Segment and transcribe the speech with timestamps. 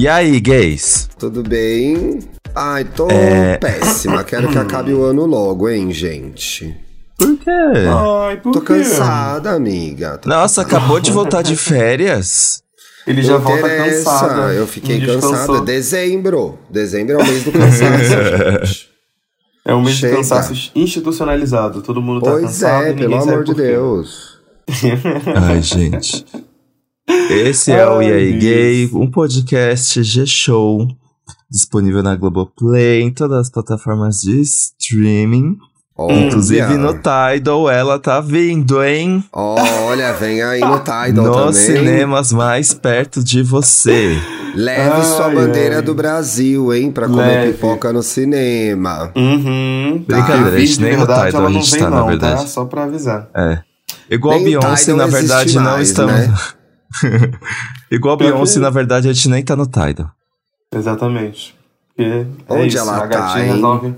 [0.00, 1.10] E aí, gays?
[1.18, 2.20] Tudo bem?
[2.54, 3.58] Ai, tô É.
[3.58, 4.24] péssima.
[4.24, 6.74] Quero que acabe o ano logo, hein, gente?
[7.18, 7.50] Por quê?
[7.50, 8.66] Ai, por Tô quê?
[8.78, 10.16] cansada, amiga.
[10.16, 12.62] Tô Nossa, acabou de voltar de férias.
[13.06, 14.40] Ele já volta cansado.
[14.52, 15.60] Eu fiquei cansada.
[15.60, 16.58] Dezembro.
[16.70, 18.04] Dezembro é o mês do cansaço,
[18.64, 18.90] gente.
[19.66, 20.12] É um mês Chega.
[20.14, 21.82] de cansaço institucionalizado.
[21.82, 22.84] Todo mundo tá Pois cansado.
[22.84, 23.54] é, e ninguém pelo sabe amor de.
[23.54, 24.38] Deus.
[25.36, 26.24] Ai, gente.
[27.30, 28.32] Esse é o E aí.
[28.38, 30.86] Gay, um podcast G-Show,
[31.50, 35.56] disponível na Globoplay, em todas as plataformas de streaming.
[35.96, 36.14] Olha.
[36.18, 39.22] Inclusive no Tidal, ela tá vindo, hein?
[39.32, 41.12] Olha, vem aí no Tidal
[41.46, 41.76] Nos também.
[41.76, 44.18] cinemas mais perto de você.
[44.54, 45.82] Leve sua Ai, bandeira ai.
[45.82, 46.90] do Brasil, hein?
[46.90, 47.52] Pra comer Leve.
[47.52, 49.12] pipoca no cinema.
[49.14, 50.02] Uhum.
[50.08, 52.40] Brincadeira, E a gente nem no Tidal a não gente vem tá, na não, verdade.
[52.40, 52.46] Tá?
[52.46, 53.28] Só pra avisar.
[53.36, 53.58] É.
[54.10, 56.12] Igual Nem o Beyoncé, na verdade, não mais, estamos.
[56.14, 56.34] né?
[57.90, 60.10] Igual Pior Beyoncé, que- na verdade, a gente nem tá no Tidal.
[60.74, 61.54] Exatamente.
[61.96, 63.52] Porque é Onde isso, ela a tá, hein?
[63.52, 63.94] resolve...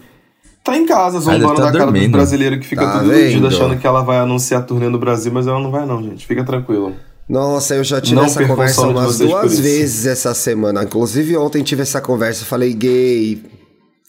[0.65, 2.13] Tá em casa, zombando tá da cara dos dormindo.
[2.13, 5.33] brasileiros que fica Tá tudo iludido achando que ela vai anunciar a turnê no Brasil,
[5.33, 6.25] mas ela não vai não, gente.
[6.25, 6.95] Fica tranquilo.
[7.29, 10.85] Nossa, eu já tive Não essa conversa umas duas vezes essa semana.
[10.85, 13.43] Inclusive ontem tive essa conversa, falei gay.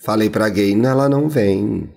[0.04, 1.90] Falei pra gay, não, ela não vem.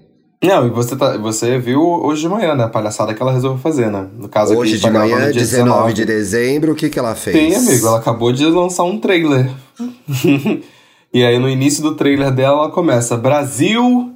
[0.47, 2.65] Não, e você, tá, você viu hoje de manhã, né?
[2.65, 4.07] A palhaçada que ela resolveu fazer, né?
[4.17, 6.99] No caso aqui, Hoje a gente de manhã, dia 19 de dezembro, o que que
[6.99, 7.37] ela fez?
[7.37, 7.87] Tem, amigo.
[7.87, 9.51] Ela acabou de lançar um trailer.
[11.13, 14.13] e aí, no início do trailer dela, ela começa Brasil,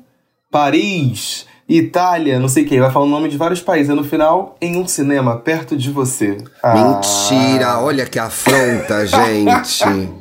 [0.50, 2.80] Paris, Itália, não sei o que.
[2.80, 3.90] Vai falar o nome de vários países.
[3.90, 6.38] E no final, em um cinema perto de você.
[6.62, 6.74] Ah.
[6.74, 10.10] Mentira, olha que afronta, gente.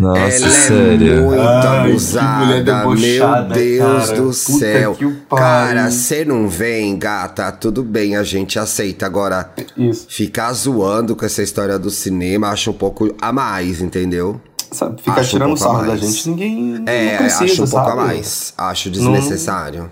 [0.00, 1.12] Nossa, Ela sério.
[1.12, 4.16] é muito Ai, abusada, meu Deus cara.
[4.16, 4.96] do Puta céu.
[5.36, 9.04] Cara, você não vem, gata, tudo bem, a gente aceita.
[9.06, 10.06] Agora, Isso.
[10.08, 14.40] ficar zoando com essa história do cinema, acho um pouco a mais, entendeu?
[14.72, 17.64] Sabe, ficar Acho um tirando pouco a sarro da gente, ninguém É, não precisa, acho
[17.64, 17.90] um pouco sabe?
[18.00, 18.54] a mais.
[18.56, 19.90] Acho desnecessário.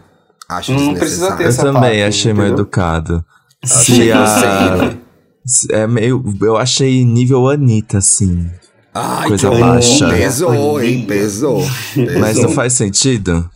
[0.49, 2.63] Acho não precisa ter Eu essa também parte, achei mal entendeu?
[2.63, 3.25] educado.
[3.63, 4.95] Achei Se a-
[5.73, 6.23] É meio.
[6.41, 8.49] Eu achei nível Anitta, assim.
[9.01, 10.09] Ai, Coisa que baixa.
[10.09, 11.05] Pesou, hein?
[11.07, 11.63] Pesou.
[11.95, 12.19] pesou.
[12.21, 13.49] Mas não faz sentido?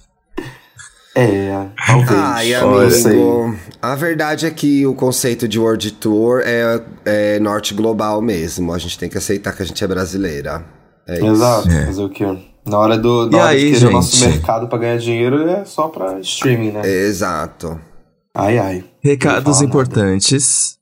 [1.14, 2.10] É, talvez.
[2.10, 8.22] Ai, amigo, a verdade é que o conceito de World Tour é, é norte global
[8.22, 8.72] mesmo.
[8.72, 10.64] A gente tem que aceitar que a gente é brasileira.
[11.06, 11.26] É isso.
[11.26, 12.24] Exato, fazer o quê?
[12.64, 15.64] Na hora, do, na E hora aí, de o nosso mercado pra ganhar dinheiro é
[15.64, 16.88] só pra streaming, né?
[16.88, 17.78] Exato.
[18.34, 18.84] Ai, ai.
[19.02, 20.76] Recados fala importantes.
[20.76, 20.81] Conta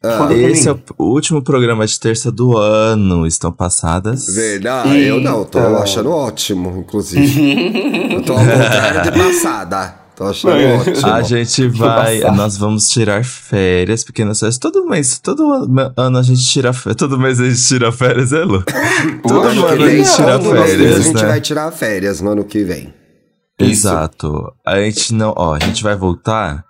[0.00, 3.26] pra Esse é o último programa de terça do ano.
[3.26, 4.26] Estão passadas.
[4.26, 5.78] Verdade, eu não, tô Eita.
[5.78, 8.12] achando ótimo, inclusive.
[8.14, 9.94] eu tô ao contrário de passada.
[10.16, 10.76] Tô achando É.
[10.76, 11.06] ótimo.
[11.12, 12.20] A gente vai.
[12.36, 14.58] Nós vamos tirar férias, pequenas férias.
[14.58, 15.42] Todo mês, todo
[15.96, 16.96] ano a gente tira férias.
[16.96, 18.62] Todo mês a gente tira férias, é, Lu?
[19.26, 21.26] Todo ano a gente tira todo mês férias, a gente né?
[21.26, 22.94] vai tirar férias no ano que vem.
[23.58, 23.88] Isso.
[23.88, 24.52] Exato.
[24.64, 25.34] A gente não.
[25.36, 26.64] Ó, a gente vai voltar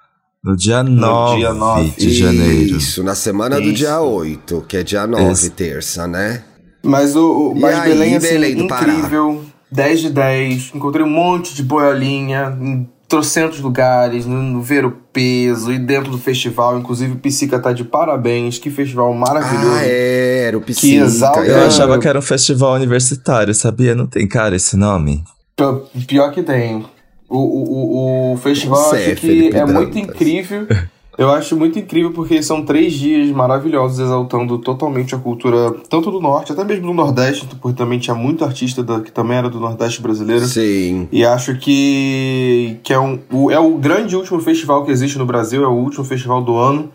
[0.44, 1.90] no dia 9, dia 9.
[1.96, 2.76] de janeiro.
[2.76, 3.74] Isso, na semana do Isso.
[3.74, 5.50] dia 8, que é dia 9, Isso.
[5.50, 6.42] terça, né?
[6.82, 8.92] Mas o, o mas aí, Belém, assim, Belém do Pará?
[8.92, 9.42] incrível.
[9.72, 10.72] 10 de 10.
[10.74, 16.10] Encontrei um monte de boiolinha em trocentos lugares, no, no Ver o Peso e dentro
[16.12, 16.78] do festival.
[16.78, 18.58] Inclusive, o Psica tá de parabéns.
[18.58, 19.76] Que festival maravilhoso.
[19.76, 21.04] Ah, é, era o Que Psica.
[21.04, 23.94] exalta- Eu achava que era um festival universitário, sabia?
[23.94, 25.24] Não tem cara esse nome?
[25.56, 26.84] P- Pior que tem.
[27.28, 30.66] O, o, o, festival eu acho que é muito incrível.
[31.16, 36.20] Eu acho muito incrível porque são três dias maravilhosos exaltando totalmente a cultura, tanto do
[36.20, 39.60] norte, até mesmo do nordeste, porque também tinha muito artista da- que também era do
[39.60, 40.44] nordeste brasileiro.
[40.44, 41.08] Sim.
[41.12, 45.24] E acho que, que é, um, o, é o grande último festival que existe no
[45.24, 46.90] Brasil, é o último festival do ano.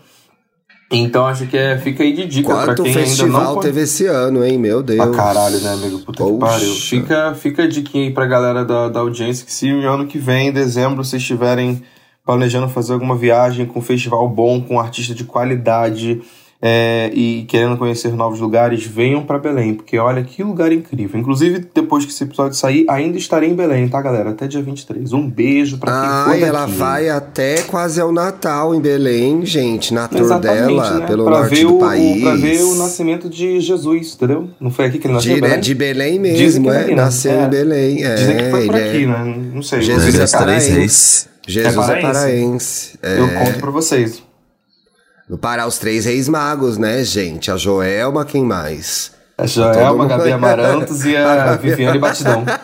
[0.90, 3.80] Então acho que é, fica aí de dica pra Quanto quem ainda não festival teve
[3.82, 4.58] esse ano, hein?
[4.58, 4.98] Meu Deus.
[4.98, 6.00] Pra caralho, né, amigo?
[6.00, 6.52] Puta que Poxa.
[6.52, 6.74] pariu.
[6.74, 10.48] Fica, fica a diquinha aí pra galera da, da audiência que se ano que vem,
[10.48, 11.80] em dezembro, vocês estiverem
[12.24, 16.20] planejando fazer alguma viagem com um festival bom, com um artista de qualidade
[16.62, 21.18] é, e querendo conhecer novos lugares, venham pra Belém, porque olha que lugar incrível.
[21.18, 24.30] Inclusive, depois que esse episódio sair, ainda estarei em Belém, tá, galera?
[24.30, 25.12] Até dia 23.
[25.14, 29.44] Um beijo pra quem Ah, for e ela vai até quase ao Natal em Belém,
[29.46, 31.06] gente, na tour dela, né?
[31.06, 32.22] pelo pra norte do o, país.
[32.22, 34.50] Pra ver o nascimento de Jesus, entendeu?
[34.60, 35.56] Não foi aqui que ele nasceu, de, Belém?
[35.56, 36.86] é de Belém Dizem mesmo, que é é.
[36.88, 36.94] né?
[36.94, 37.44] Nasceu É.
[37.44, 38.04] em Belém.
[38.04, 39.36] É, Dizem que foi por ele aqui, é- né?
[39.54, 39.80] Não sei.
[39.80, 40.70] Jesus é três paraense.
[40.72, 41.28] reis.
[41.48, 42.98] Jesus é É paraense.
[43.02, 43.18] É.
[43.18, 44.22] Eu conto pra vocês.
[45.30, 47.52] No Pará, os três reis magos, né, gente?
[47.52, 49.12] A Joelma, quem mais?
[49.38, 52.44] A Joelma, a Gabi Amarantos e a Viviane Batidão.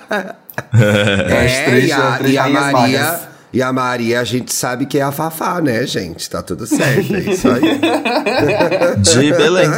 [0.73, 2.73] É, As três- e a, as três e a Maria.
[2.73, 3.21] magas.
[3.53, 6.29] E a Maria, a gente sabe que é a Fafá, né, gente?
[6.31, 7.61] Tá tudo certo, é isso aí.
[8.99, 9.69] De Belém.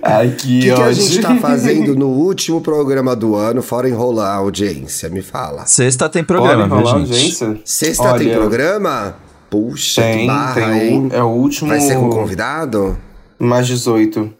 [0.00, 3.88] Ai, que O que, que a gente tá fazendo no último programa do ano, fora
[3.88, 5.08] enrolar a audiência?
[5.08, 5.66] Me fala.
[5.66, 7.10] Sexta tem programa, viu, rolar gente?
[7.12, 7.56] audiência?
[7.64, 9.16] Sexta tem Olha, programa?
[9.54, 11.06] Puxa, Tem, barra, tem.
[11.06, 11.68] o- É o último.
[11.70, 12.98] Vai ser com convidado?
[13.38, 14.32] Mais 18.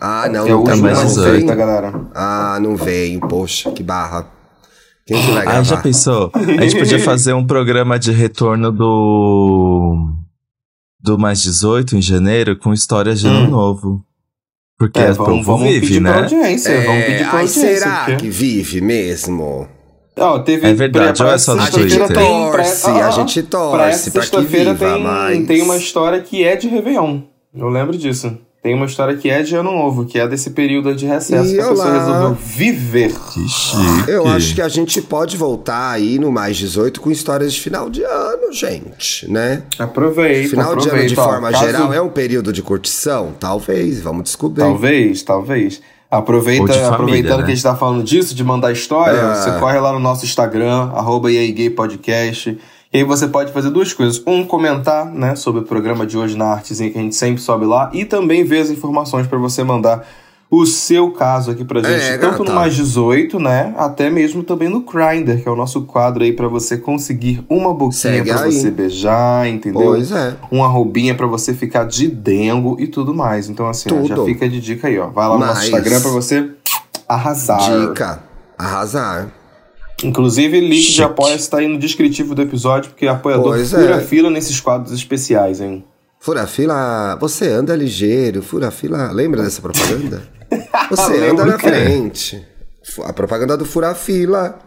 [0.00, 1.46] Ah, não, é o não tá último mais mais mais 18, vem.
[1.46, 1.94] tá, galera?
[2.14, 4.26] Ah, não vem, poxa, que barra.
[5.06, 5.58] Quem que vai gravar?
[5.60, 6.30] Ah, já pensou?
[6.34, 10.08] A gente podia fazer um programa de retorno do.
[11.00, 13.50] Do Mais 18 em janeiro com histórias de ano Hum.
[13.50, 14.04] novo.
[14.78, 16.18] Porque É, o povo vive, pedir pra né?
[16.22, 16.80] audiência.
[16.86, 17.66] vamos pedir pra ai, audiência.
[17.66, 19.66] É, será porque- que vive mesmo?
[20.16, 22.06] Ó, teve É verdade, pra- é só no pra Twitter?
[22.08, 25.46] tem- pra- Torce, ah, a gente pra torce essa pra que sexta-feira viva, tem, mas...
[25.46, 27.20] tem uma história que é de Réveillon.
[27.56, 28.36] Eu lembro disso.
[28.62, 31.54] Tem uma história que é de Ano Novo, que é desse período de recesso Ih,
[31.54, 33.12] que a pessoa resolveu viver.
[33.32, 34.08] Que chique.
[34.08, 37.90] Eu acho que a gente pode voltar aí no Mais 18 com histórias de final
[37.90, 39.64] de ano, gente, né?
[39.76, 41.14] Aproveita, Final de ano aproveita.
[41.14, 43.32] de ó, forma caso- geral é um período de curtição?
[43.40, 44.62] Talvez, vamos descobrir.
[44.62, 45.82] Talvez, talvez.
[46.12, 47.44] Aproveita, família, aproveitando né?
[47.46, 49.34] que a gente tá falando disso, de mandar história, É.
[49.34, 51.28] você corre lá no nosso Instagram, arroba
[51.74, 52.58] Podcast.
[52.92, 54.22] E aí você pode fazer duas coisas.
[54.26, 57.64] Um, comentar, né, sobre o programa de hoje na artezinha que a gente sempre sobe
[57.64, 57.90] lá.
[57.94, 60.06] E também ver as informações para você mandar
[60.54, 62.04] o seu caso aqui pra gente.
[62.04, 62.52] É, tanto no gata.
[62.56, 66.46] Mais 18, né, até mesmo também no Grindr, que é o nosso quadro aí para
[66.46, 68.52] você conseguir uma boquinha aí.
[68.52, 69.80] você beijar, entendeu?
[69.82, 70.36] Pois é.
[70.50, 73.48] uma roubinha pra você ficar de dengo e tudo mais.
[73.48, 75.06] Então, assim, ó, já fica de dica aí, ó.
[75.08, 76.50] Vai lá no nosso Mas- Instagram pra você
[77.08, 77.88] arrasar.
[77.88, 78.22] Dica.
[78.58, 79.28] Arrasar.
[80.04, 81.02] Inclusive, link de Chique.
[81.02, 84.00] apoia está aí no descritivo do episódio, porque apoiador Pois fura é.
[84.00, 85.82] fila nesses quadros especiais, hein?
[86.20, 89.10] Fura fila, você anda ligeiro, fura fila.
[89.10, 90.22] Lembra dessa propaganda?
[90.96, 92.46] Você Lembro, anda na frente.
[93.04, 94.58] A propaganda do fura fila.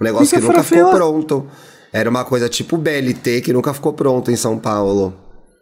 [0.00, 0.96] Um negócio Que que, que é nunca ficou fura-fila?
[0.98, 1.46] pronto.
[1.92, 5.14] Era uma coisa tipo BLT que nunca ficou pronto em São Paulo.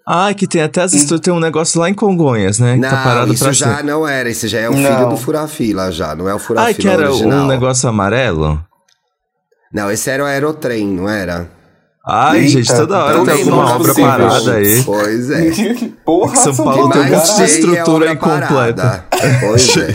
[0.07, 0.93] Ah, que tem até as
[1.23, 2.75] tem um negócio lá em Congonhas, né?
[2.75, 3.83] que Não, tá parado isso pra já sempre.
[3.85, 4.29] não era.
[4.31, 4.79] Esse já é o Não.
[4.97, 7.45] filho do fura fila já, não é o fura Ah, que era original.
[7.45, 8.65] um negócio amarelo?
[9.73, 11.49] Não, esse era o aerotrem, não era?
[12.07, 14.83] Ai, Eita, gente, toda hora todos tem alguma obra parada aí.
[14.85, 15.51] Pois é.
[16.05, 19.05] Porra, São São Paulo tem um monte de estrutura é incompleta.
[19.41, 19.93] Pois é.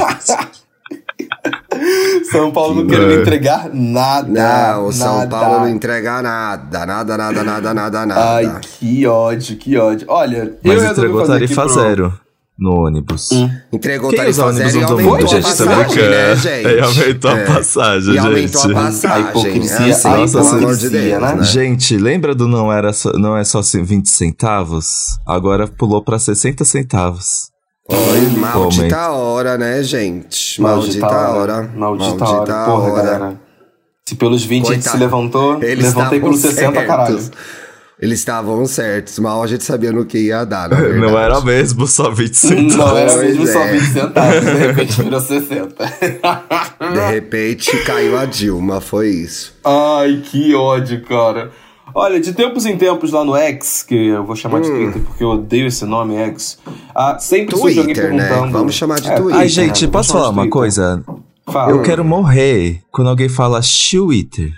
[2.31, 4.27] São Paulo não querendo entregar nada.
[4.29, 5.29] Não, o São nada.
[5.29, 6.85] Paulo não entrega nada.
[6.85, 8.35] Nada, nada, nada, nada, nada.
[8.35, 10.05] Ai, que ódio, que ódio.
[10.09, 12.13] Olha, eu Mas resolvi entregou tarifa pro- zero
[12.57, 13.29] no ônibus.
[13.71, 15.43] Entregou Quem tarifa ônibus zero e no aumentou domingo, a gente?
[15.43, 16.09] Tá passagem, brincando.
[16.09, 16.67] né, gente?
[16.67, 17.45] E aumentou a É.
[17.45, 18.71] passagem, E aumentou gente.
[18.71, 19.17] a passagem.
[19.25, 20.57] A hipocrisia, assim, a pelo amor de
[20.87, 21.35] hipocrisia, Deus, né?
[21.35, 21.43] né?
[21.43, 24.87] Gente, lembra do não, era só, não é só 20 centavos?
[25.27, 27.49] Agora pulou pra 60 centavos.
[27.89, 29.15] Foi maldita Momento.
[29.19, 30.59] hora, né, gente?
[30.61, 31.69] Maldita, hora.
[31.75, 32.65] Maldita, hora.
[32.65, 33.39] Porra, galera.
[34.07, 35.03] Se pelos 20 a gente se Coitado.
[35.03, 36.87] levantou, Eles levantei pelos 60, certos.
[36.87, 37.31] caralho.
[38.05, 40.69] Eles estavam certos, mal a gente sabia no que ia dar.
[40.95, 42.75] Não era mesmo só 20 centavos.
[42.77, 43.71] Não era mesmo Pois só é.
[43.71, 45.85] 20 centavos, de repente virou 60.
[46.93, 49.55] De repente caiu a Dilma, foi isso.
[49.63, 51.49] Ai, que ódio, cara.
[51.95, 54.75] Olha, de tempos em tempos lá no X, que eu vou chamar de Hum.
[54.91, 56.59] Twitter porque eu odeio esse nome, X,
[56.93, 58.27] ah, sempre surge alguém Twitter, né?
[58.27, 58.51] perguntando...
[58.51, 59.39] Vamos chamar de É, Twitter.
[59.39, 59.91] Ai, gente, né?
[59.91, 60.51] posso falar de uma Twitter.
[60.51, 61.03] coisa?
[61.51, 61.71] Fala.
[61.71, 64.51] Eu quero morrer quando alguém fala Twitter.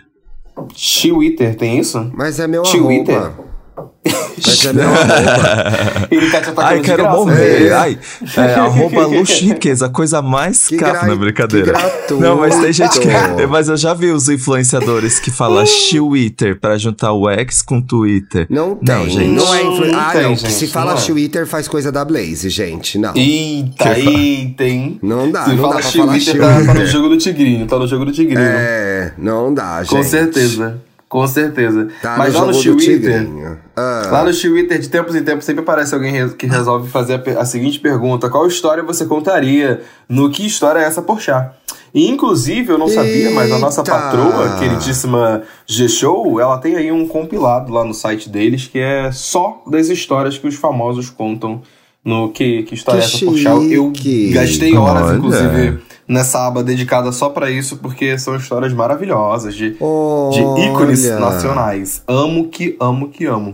[0.65, 2.11] Twitter, tem isso?
[2.13, 3.17] Mas é meu Twitter?
[3.17, 3.46] arroba.
[3.77, 6.07] É meu arroba.
[6.11, 7.59] Ele tá te atacando Ai, quero graça, morrer.
[7.69, 7.73] né?
[7.75, 7.99] Ai,
[8.37, 11.73] é, arroba luxo e riqueza, a coisa mais gra- na brincadeira.
[12.19, 13.07] Não, mas tem gente que.
[13.49, 18.47] Mas eu já vi os influenciadores que falam Twitter pra juntar o X com Twitter.
[18.49, 19.53] Não tem, Não, não, gente.
[19.53, 19.87] é influ...
[19.87, 21.05] Não Ah, não, gente, se fala não é.
[21.05, 23.13] Twitter faz coisa da Blaze, gente, não.
[23.15, 24.99] Eita, eita, hein?
[25.01, 27.65] Não dá, Se não fala dá pra falar Twitter, tá, tá no jogo do Tigrinho,
[27.67, 28.39] tá no jogo do Tigrinho.
[28.39, 29.89] É, não dá, gente.
[29.89, 31.87] Com certeza, com certeza.
[32.01, 33.27] Tá Mas lá no Twitter.
[33.75, 37.41] Ah, lá no Twitter, de tempos em tempos, sempre aparece alguém que resolve fazer a,
[37.41, 39.81] a seguinte pergunta: Qual história você contaria?
[40.09, 41.53] No que história é essa por chá?
[41.93, 43.91] E, inclusive, eu não sabia, mas a nossa Eita!
[43.91, 49.63] patroa, queridíssima G-Show, ela tem aí um compilado lá no site deles que é só
[49.65, 51.61] das histórias que os famosos contam
[52.03, 53.51] no que, que história Que é essa por chá.
[53.51, 53.91] Eu
[54.31, 55.17] gastei horas, Olha.
[55.17, 62.01] inclusive, nessa aba dedicada só pra isso, porque são histórias maravilhosas de, de ícones nacionais.
[62.07, 63.53] Amo que amo que amo.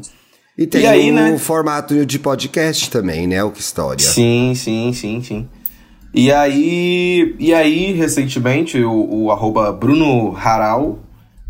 [0.57, 1.37] E tem E aí, o né?
[1.37, 3.43] formato de podcast também, né?
[3.43, 4.03] O que história.
[4.05, 5.47] Sim, sim, sim, sim.
[6.13, 10.99] E aí, e aí recentemente, o, o arroba Bruno Haral,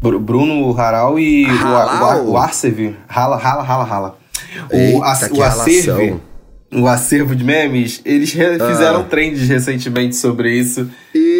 [0.02, 2.24] Bru- Bruno Haral e o, Halal?
[2.26, 4.18] o, o Arcev, rala, rala, rala, rala.
[4.72, 5.42] O, Eita, que
[5.92, 6.22] o.
[6.76, 8.70] o acervo de memes, eles Ah.
[8.70, 10.90] fizeram trends recentemente sobre isso,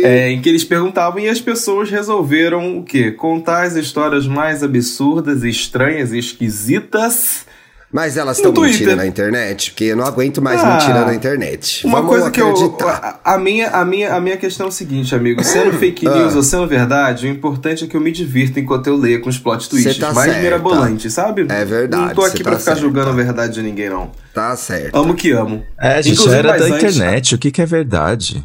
[0.04, 3.12] é, em que eles perguntavam e as pessoas resolveram o quê?
[3.12, 7.46] Contar as histórias mais absurdas, estranhas e esquisitas
[7.94, 8.96] Mas elas estão mentindo Twitter.
[8.96, 9.70] na internet?
[9.70, 11.86] Porque eu não aguento mais Ah, mentira na internet.
[11.86, 12.50] Uma Vamos coisa que eu.
[12.50, 13.20] acreditar.
[13.24, 15.44] A, a minha, a, minha, a minha questão é o seguinte, amigo.
[15.44, 16.38] Sendo fake news Ah.
[16.38, 19.38] ou sendo verdade, o importante é que eu me divirta enquanto eu leio com os
[19.38, 20.42] plot twists tá mais certa.
[20.42, 21.46] mirabolantes, sabe?
[21.48, 22.82] É verdade, Não tô aqui cê pra tá ficar certa.
[22.82, 24.10] julgando a verdade de ninguém, não.
[24.34, 24.96] Tá certo.
[24.98, 25.64] Amo que amo.
[25.80, 27.36] É, gente, Inclusive, era da antes- internet.
[27.36, 28.44] O que, que é verdade?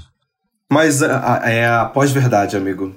[0.71, 2.95] Mas a- a- é a pós-verdade, amigo.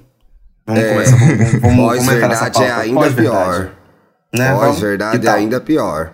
[0.67, 1.15] Vamos começar.
[1.17, 3.69] Vamos, vamos, vamos comentar nessa Pós-verdade é ainda pior.
[4.33, 4.51] Né?
[4.53, 6.11] Pós-verdade é ainda pior.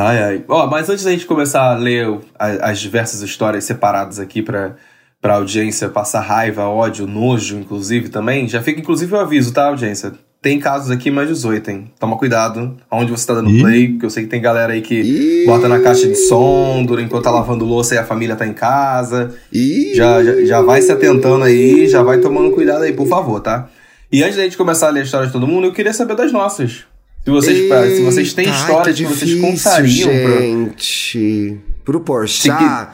[0.00, 0.44] Ai, ai.
[0.48, 4.76] Ó, mas antes da gente começar a ler as diversas histórias separadas aqui pra,
[5.20, 10.12] pra audiência passar raiva, ódio, nojo, inclusive, também, já fica inclusive o aviso, tá, audiência?
[10.42, 11.92] Tem casos aqui mais 18, hein?
[12.00, 13.60] Toma cuidado aonde você tá dando Ih.
[13.60, 15.44] play, porque eu sei que tem galera aí que Ih.
[15.44, 18.54] bota na caixa de som durante enquanto tá lavando louça e a família tá em
[18.54, 19.34] casa.
[19.52, 23.38] E Já, já, já vai se atentando aí, já vai tomando cuidado aí, por favor,
[23.40, 23.68] tá?
[24.10, 26.16] E antes da gente começar a ler a história de todo mundo, eu queria saber
[26.16, 26.86] das nossas.
[27.30, 31.60] Se vocês, se vocês têm Eita, histórias que, vocês contariam pra, gente.
[31.84, 32.88] Pro Porchat,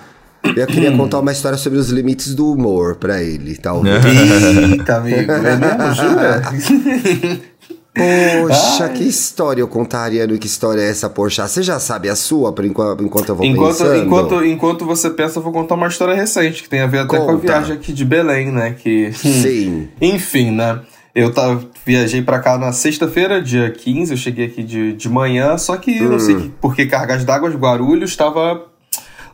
[0.55, 4.05] eu queria contar uma história sobre os limites do humor pra ele, talvez.
[4.73, 5.95] Eita, amigo, é mesmo?
[5.95, 6.43] Jura?
[7.97, 8.93] Poxa, Ai.
[8.93, 11.51] que história eu contaria no que história é essa, Porchat?
[11.51, 13.97] Você já sabe a sua, por enquanto, enquanto eu vou enquanto, pensando?
[13.97, 17.17] enquanto, enquanto você pensa, eu vou contar uma história recente, que tem a ver até
[17.17, 17.39] com a Conta.
[17.39, 18.77] viagem aqui de Belém, né?
[18.79, 19.89] Que, Sim.
[19.99, 20.81] enfim, né?
[21.15, 25.57] Eu tava, viajei pra cá na sexta-feira, dia 15, eu cheguei aqui de, de manhã,
[25.57, 26.41] só que não sei Hum.
[26.41, 28.67] que, porque cargas d'água de Guarulhos estava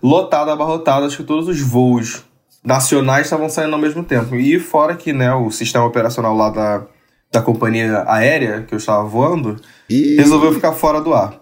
[0.02, 2.23] lotada, abarrotada, acho que todos os voos
[2.62, 4.37] nacionais estavam saindo ao mesmo tempo.
[4.37, 6.82] E fora que, né, o sistema operacional lá da,
[7.32, 9.56] da companhia aérea que eu estava voando
[9.88, 11.40] E, resolveu ficar fora do ar.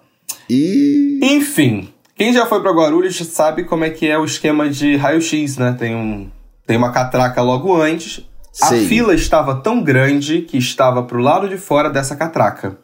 [0.49, 4.95] e Enfim, quem já foi pra Guarulhos sabe como é que é o esquema de
[4.97, 5.75] raio-x, né?
[5.79, 6.31] Tem, um,
[6.67, 8.25] tem uma catraca logo antes.
[8.63, 12.77] A fila estava tão grande que estava pro lado de fora dessa catraca.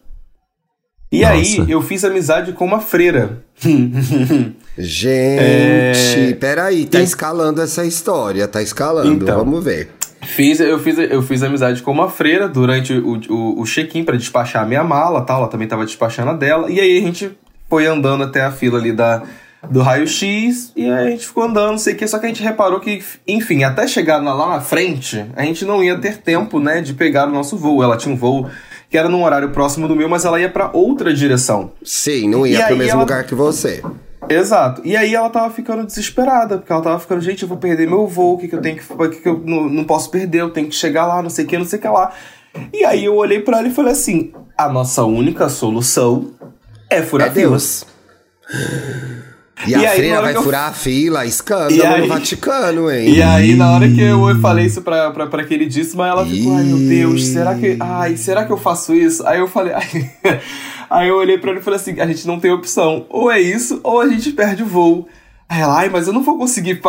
[1.11, 1.32] E Nossa.
[1.35, 3.44] aí eu fiz amizade com uma freira.
[4.78, 9.38] Gente, É, peraí, tá escalando essa história, tá escalando, Então.
[9.38, 9.90] vamos ver.
[10.23, 14.16] Fiz, eu, fiz, eu fiz amizade com uma freira durante o, o, o check-in pra
[14.16, 15.38] despachar a minha mala tal.
[15.40, 16.70] Ela também tava despachando a dela.
[16.70, 17.30] E aí a gente
[17.68, 19.23] foi andando até a fila ali da,
[19.70, 20.73] do raio-x.
[20.76, 22.06] E aí a gente ficou andando, não sei o que.
[22.06, 25.82] Só que a gente reparou que, enfim, até chegar lá na frente, a gente não
[25.82, 27.82] ia ter tempo, né, de pegar o nosso voo.
[27.82, 28.49] Ela tinha um voo
[28.88, 31.73] que era num horário próximo do meu, mas ela ia pra outra direção.
[31.82, 33.82] Sim, não ia pro aí mesmo ela- lugar que você.
[34.28, 34.80] Exato.
[34.85, 38.06] E aí ela tava ficando desesperada, porque ela tava ficando, gente, eu vou perder meu
[38.08, 38.92] voo, o que, que eu tenho que.
[38.92, 41.44] O que, que eu não, não posso perder, eu tenho que chegar lá, não sei
[41.44, 42.12] o que, não sei o que lá.
[42.73, 46.30] E aí eu olhei pra ela e falei assim: a nossa única solução
[46.90, 47.30] é furar É.
[47.30, 47.85] Deus.
[49.66, 52.90] E, E a aí, freira vai eu- furar a fila, escândalo E aí- no Vaticano,
[52.90, 53.08] hein?
[53.14, 56.64] E aí, na hora que eu falei isso pra, pra, pra queridíssima, ela ficou, ai
[56.64, 57.76] meu Deus, será que.
[57.80, 59.26] Ai, será que eu faço isso?
[59.26, 60.10] Aí eu falei, ai.
[60.90, 63.06] Aí eu olhei pra ela e falei assim: a gente não tem opção.
[63.08, 65.08] Ou é isso, ou a gente perde o voo.
[65.48, 66.80] Aí ela, ai, mas eu não vou conseguir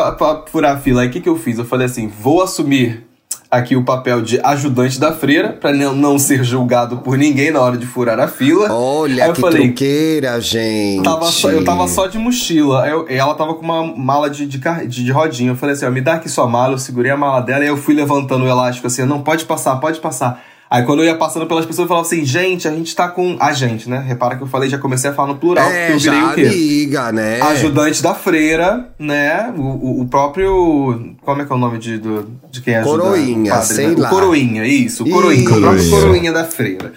[0.51, 1.01] furar a fila.
[1.01, 1.57] Aí o que, que eu fiz?
[1.57, 3.06] Eu falei assim: vou assumir
[3.49, 7.61] aqui o papel de ajudante da freira, pra não, não ser julgado por ninguém na
[7.61, 8.71] hora de furar a fila.
[8.73, 11.03] Olha Aí eu que falei, truqueira, gente.
[11.03, 12.85] Tava só- eu tava só de mochila.
[12.87, 15.51] Eu- ela tava com uma mala de, de, de rodinha.
[15.51, 16.73] Eu falei assim, ó, me dá aqui sua mala.
[16.73, 19.77] Eu segurei a mala dela e eu fui levantando o elástico assim, não, pode passar,
[19.77, 20.43] pode passar.
[20.69, 23.37] Aí quando eu ia passando pelas pessoas, eu falava assim, gente, a gente tá com...
[23.39, 24.03] A gente, né?
[24.05, 25.63] Repara que eu falei, já comecei a falar no plural.
[25.63, 26.41] porque É, eu virei o quê?
[26.41, 27.41] amiga, né?
[27.41, 29.53] Ajudante da freira, né?
[29.55, 31.15] O, o, o próprio...
[31.21, 33.03] Como é que é o nome de, do, de quem ajuda?
[33.03, 33.95] Coroinha, padre, sei né?
[33.97, 34.07] lá.
[34.07, 35.03] O coroinha, isso.
[35.05, 35.41] O coroinha.
[35.43, 35.57] Isso.
[35.57, 36.31] O próprio Coroinha.
[36.33, 36.93] da freira.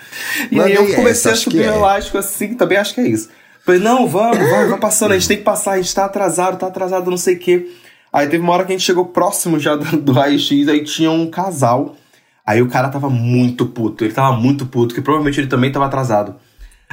[0.50, 1.76] E aí eu comecei essa, a subir que o é.
[1.76, 3.28] elástico assim, também acho que é isso.
[3.64, 6.58] Falei, não, vamos, vamos, vamos passando, a gente tem que passar, a gente tá atrasado,
[6.58, 7.66] tá atrasado, não sei o quê.
[8.12, 11.10] Aí teve uma hora que a gente chegou próximo já do, do raio-x, aí tinha
[11.10, 11.94] um casal.
[12.50, 15.86] Aí o cara tava muito puto, ele tava muito puto, que provavelmente ele também tava
[15.86, 16.34] atrasado.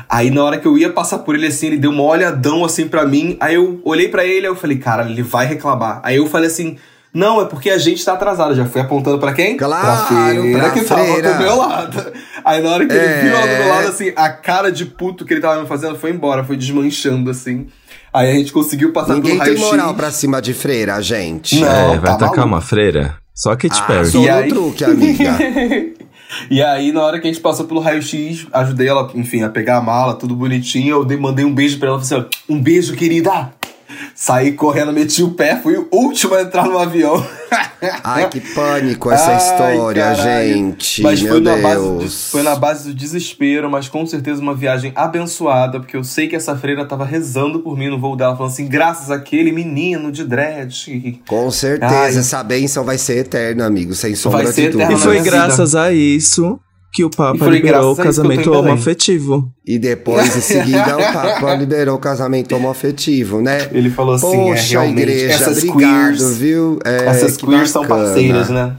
[0.08, 2.88] Aí na hora que eu ia passar por ele assim, ele deu uma olhadão assim
[2.88, 3.36] pra mim.
[3.40, 6.00] Aí eu olhei pra ele e eu falei, cara, ele vai reclamar.
[6.04, 6.78] Aí eu falei assim,
[7.12, 8.54] não, é porque a gente tá atrasado.
[8.54, 9.58] Já fui apontando pra quem?
[9.58, 11.34] Claro, pra feira pra que tava freira.
[11.34, 12.14] do meu lado.
[12.46, 12.96] Aí na hora que É.
[12.96, 15.68] ele viu ela do meu lado, assim, a cara de puto que ele tava me
[15.68, 17.66] fazendo foi embora, foi desmanchando assim.
[18.14, 19.72] Aí a gente conseguiu passar Ninguém pelo tem raio-x.
[19.72, 21.60] moral pra cima de freira, gente.
[21.60, 21.68] Não.
[21.68, 22.48] é, vai tá atacar maluco.
[22.48, 23.16] uma freira?
[23.38, 24.06] Só Katy Ah, Perry.
[24.08, 25.38] sou E no aí- truque, amiga.
[26.51, 29.77] E aí, na hora que a gente passou pelo raio-x, ajudei ela, enfim, a pegar
[29.77, 30.96] a mala, tudo bonitinho.
[30.98, 33.53] Eu dei- mandei um beijo pra ela, falei assim, ó, um beijo, querida!
[34.15, 37.25] Saí correndo, meti o pé, fui o último a entrar no avião.
[38.03, 40.24] Ai, que pânico essa Ai, história, caralho.
[40.53, 41.01] gente.
[41.01, 41.63] Mas Meu foi na, Deus.
[41.63, 46.03] base de- foi na base do desespero, mas com certeza uma viagem abençoada, porque eu
[46.03, 49.51] sei que essa freira tava rezando por mim no voo dela, falando assim, graças àquele
[49.51, 51.22] menino de dread.
[51.27, 52.17] Com certeza, Ai.
[52.17, 55.13] essa bênção vai ser eterna, amigo, sem sombra Vai ser de eterna E dúvida.
[55.13, 56.60] foi graças a isso
[56.94, 59.51] que o Papa liberou o casamento homoafetivo.
[59.65, 63.70] E depois, em seguida, o Papa liberou o casamento homoafetivo, né?
[63.72, 65.77] Ele falou assim, é, Poxa, realmente, igreja, essas obrigado,
[66.17, 66.79] queers, viu?
[66.86, 68.03] É, essas que queers são bacana.
[68.06, 68.75] parceiras, né?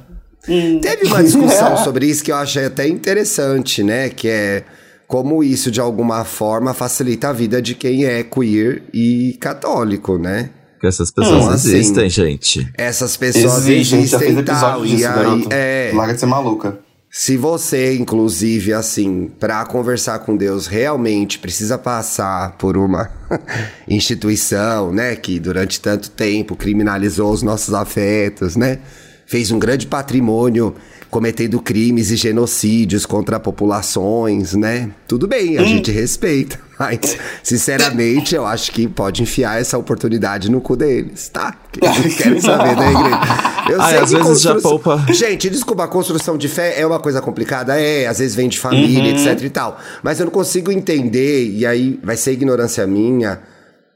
[0.49, 0.79] Hum.
[0.81, 4.09] Teve uma discussão sobre isso que eu achei até interessante, né?
[4.09, 4.65] Que é
[5.07, 10.51] como isso, de alguma forma, facilita a vida de quem é queer e católico, né?
[10.75, 12.71] Porque essas pessoas Hum, assim, existem, gente.
[12.77, 14.55] Essas pessoas Existe, a gente já fez existem e tal.
[14.57, 15.49] episódio disso, E aí, garoto.
[15.51, 16.79] é, Larga de ser maluca.
[17.11, 23.11] Se você, inclusive, assim, pra conversar com Deus, realmente precisa passar por uma
[23.89, 28.81] instituição, né, que durante tanto tempo criminalizou os nossos afetos, né,
[29.27, 30.75] fez um grande patrimônio
[31.11, 34.91] cometendo crimes e genocídios contra populações, né?
[35.07, 40.61] Tudo bem, a gente respeita, mas sinceramente eu acho que pode enfiar essa oportunidade no
[40.61, 41.55] cu deles, tá?
[41.73, 43.19] Que eles querem saber da igreja.
[43.69, 45.13] Eu Ai, sei às que vezes já construção- poupa.
[45.13, 48.59] Gente, desculpa, a construção de fé é uma coisa complicada, é, às vezes vem de
[48.59, 49.79] família, etc e tal.
[50.03, 53.41] Mas eu não consigo entender, e aí vai ser ignorância minha,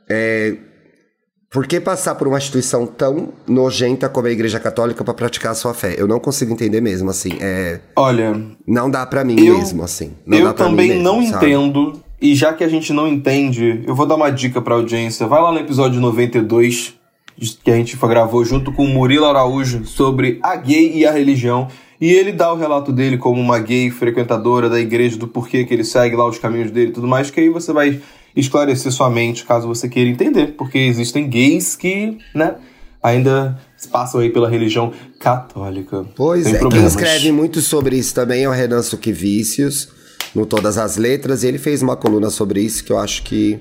[0.06, 0.56] é,
[1.52, 5.54] por que passar por uma instituição tão nojenta como a Igreja Católica pra praticar a
[5.54, 5.94] sua fé?
[5.98, 7.32] Eu não consigo entender mesmo, assim.
[7.40, 10.12] É, Olha, não dá pra mim Eu- mesmo, assim.
[10.26, 11.46] Não eu também mesmo, não sabe?
[11.46, 12.00] entendo.
[12.20, 15.26] E já que a gente não entende, eu vou dar uma dica pra audiência.
[15.26, 16.94] Vai lá no episódio 92,
[17.64, 21.66] que a gente gravou junto com o Murilo Araújo sobre a gay e a religião.
[22.00, 25.74] E ele dá o relato dele como uma gay frequentadora da igreja, do porquê que
[25.74, 28.00] ele segue lá os caminhos dele e tudo mais, que aí você vai
[28.36, 30.54] esclarecer sua mente caso você queira entender.
[30.56, 32.56] Porque existem gays que, né,
[33.02, 33.58] ainda
[33.90, 36.04] passam aí pela religião católica.
[36.14, 36.92] Pois Sem é, quem problemas.
[36.92, 39.88] escreve muito sobre isso também é o Renan Suquevicius,
[40.34, 43.58] no Todas as Letras, e ele fez uma coluna sobre isso que eu acho que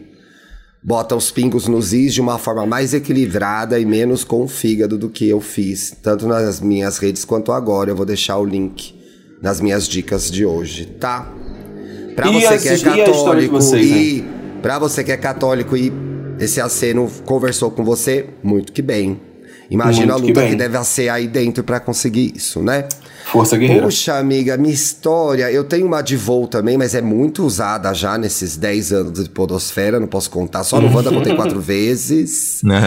[0.83, 4.97] bota os pingos nos is de uma forma mais equilibrada e menos com o fígado
[4.97, 7.91] do que eu fiz, tanto nas minhas redes quanto agora.
[7.91, 8.95] Eu vou deixar o link
[9.41, 11.31] nas minhas dicas de hoje, tá?
[12.15, 14.25] Pra E você que é e católico vocês, e
[14.61, 15.91] pra você que é católico e
[16.39, 19.19] esse aceno conversou com você, muito que bem.
[19.69, 20.49] Imagina Muito a que luta bem.
[20.49, 22.89] que deve ser aí dentro pra conseguir isso, né?
[23.31, 23.83] Força guerreira.
[23.83, 25.49] Puxa, amiga, minha história.
[25.49, 29.29] Eu tenho uma de voo também, mas é muito usada já nesses 10 anos de
[29.29, 29.97] Podosfera.
[29.97, 30.65] Não posso contar.
[30.65, 32.59] Só no Wanda contei quatro vezes.
[32.65, 32.81] Né?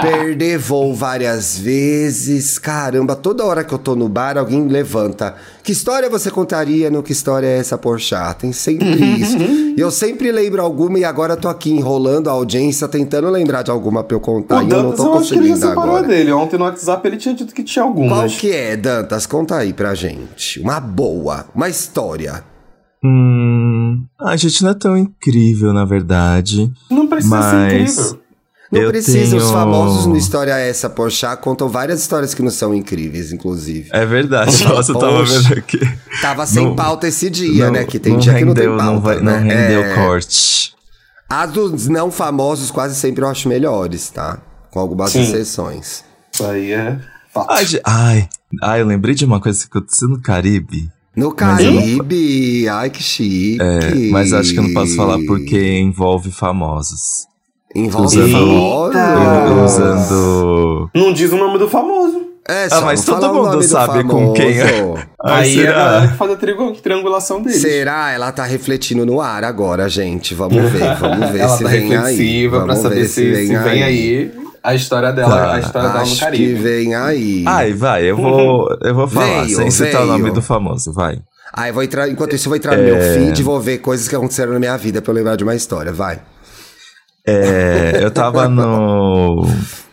[0.00, 2.56] Perder voo várias vezes.
[2.56, 5.34] Caramba, toda hora que eu tô no bar, alguém levanta.
[5.62, 8.40] Que história você contaria no Que História é essa, Porchat?
[8.40, 8.88] Tem sempre
[9.20, 9.38] isso.
[9.38, 13.70] E eu sempre lembro alguma e agora tô aqui enrolando a audiência, tentando lembrar de
[13.70, 14.56] alguma pra eu contar.
[14.64, 16.08] O e eu não tô eu acho que ele já conseguindo separou agora.
[16.08, 16.32] dele.
[16.32, 18.34] Ontem no WhatsApp ele tinha dito que tinha Qual algumas.
[18.36, 19.24] que é, Dantas?
[19.24, 20.58] Conta aí pra gente.
[20.60, 22.42] Uma boa, uma história.
[23.04, 26.70] Hum, a gente não é tão incrível, na verdade.
[26.90, 28.21] Não precisa Mas- ser incrível.
[28.72, 32.50] Não Eu precisa, os tenho- famosos no História Essa Porchat contam várias histórias que não
[32.50, 33.90] são incríveis, inclusive.
[33.92, 34.64] É verdade.
[34.64, 35.78] Nossa, eu tava vendo aqui.
[36.22, 37.84] Tava sem Não- pauta esse dia, Não- né?
[37.84, 39.38] Que tem não dia que não tem rendeu, pauta, não, vai- né?
[39.40, 40.72] não rendeu É, corte.
[41.28, 44.38] As dos não famosos quase sempre eu acho melhores, tá?
[44.70, 45.20] Com algumas Sim.
[45.22, 46.02] exceções.
[46.32, 46.98] Isso aí é.
[47.48, 48.28] Ai, ai,
[48.62, 50.88] ai, eu lembrei de uma coisa que aconteceu no Caribe.
[51.14, 53.58] No Caribe, ai que chique.
[53.60, 57.26] É, mas acho que eu não posso falar porque envolve famosos.
[57.74, 58.94] Envolve Usando- famosos.
[58.96, 59.64] Eita.
[59.64, 60.90] Usando.
[60.94, 62.22] Não diz o nome do famoso.
[62.48, 64.66] É, Ah, só mas não todo o mundo sabe com quem é.
[64.66, 64.98] famoso.
[65.24, 65.72] Aí é a será?
[65.84, 66.36] galera que faz a
[66.82, 67.56] triangulação dele.
[67.56, 68.10] Será?
[68.10, 70.34] Ela tá refletindo no ar agora, gente.
[70.34, 71.88] Vamos ver, vamos ver Ela se tá vem aí.
[71.90, 74.32] reflexiva pra Vamos saber ver se, se vem aí
[74.62, 75.52] a história dela, Tá.
[75.54, 76.54] a história dela no Acho que Caribe.
[76.54, 77.44] vem aí.
[77.46, 80.18] Ai, vai, eu vou, eu vou falar, Veio, sem citar o veio.
[80.18, 81.18] nome do famoso, vai.
[81.54, 83.78] Ah, eu vou entrar, enquanto isso, eu vou entrar no meu feed e vou ver
[83.78, 85.92] coisas que aconteceram na minha vida pra eu lembrar de uma história.
[85.92, 86.18] Vai.
[87.26, 89.46] É, eu tava no.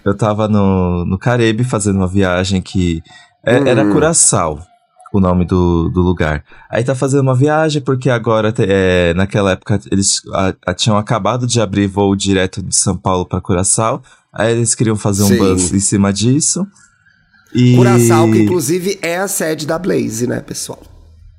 [0.04, 3.02] Eu tava no, no Caribe fazendo uma viagem que.
[3.46, 3.92] é- Era Hum.
[3.92, 4.60] Curaçao,
[5.14, 6.44] o nome do, do lugar.
[6.72, 11.46] Aí tá fazendo uma viagem porque agora, é, naquela época, eles a- a- tinham acabado
[11.46, 14.02] de abrir voo direto de São Paulo pra Curaçao.
[14.34, 16.66] Aí eles queriam fazer um buzz em cima disso.
[17.54, 17.76] E...
[17.76, 20.82] Curaçao, que inclusive é a sede da Blaze, né, pessoal?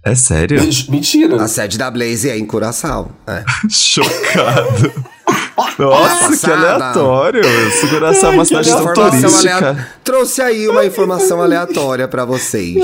[0.05, 0.61] É sério?
[0.89, 1.41] Mentira.
[1.43, 3.11] A sede da Blaze é em Curaçao.
[3.27, 3.45] É.
[3.69, 4.93] Chocado.
[5.79, 7.43] Nossa, que aleatório.
[7.81, 9.89] Segurança é uma Ai, que cidade tão turística.
[10.05, 12.77] Trouxe aí uma informação aleatória pra vocês.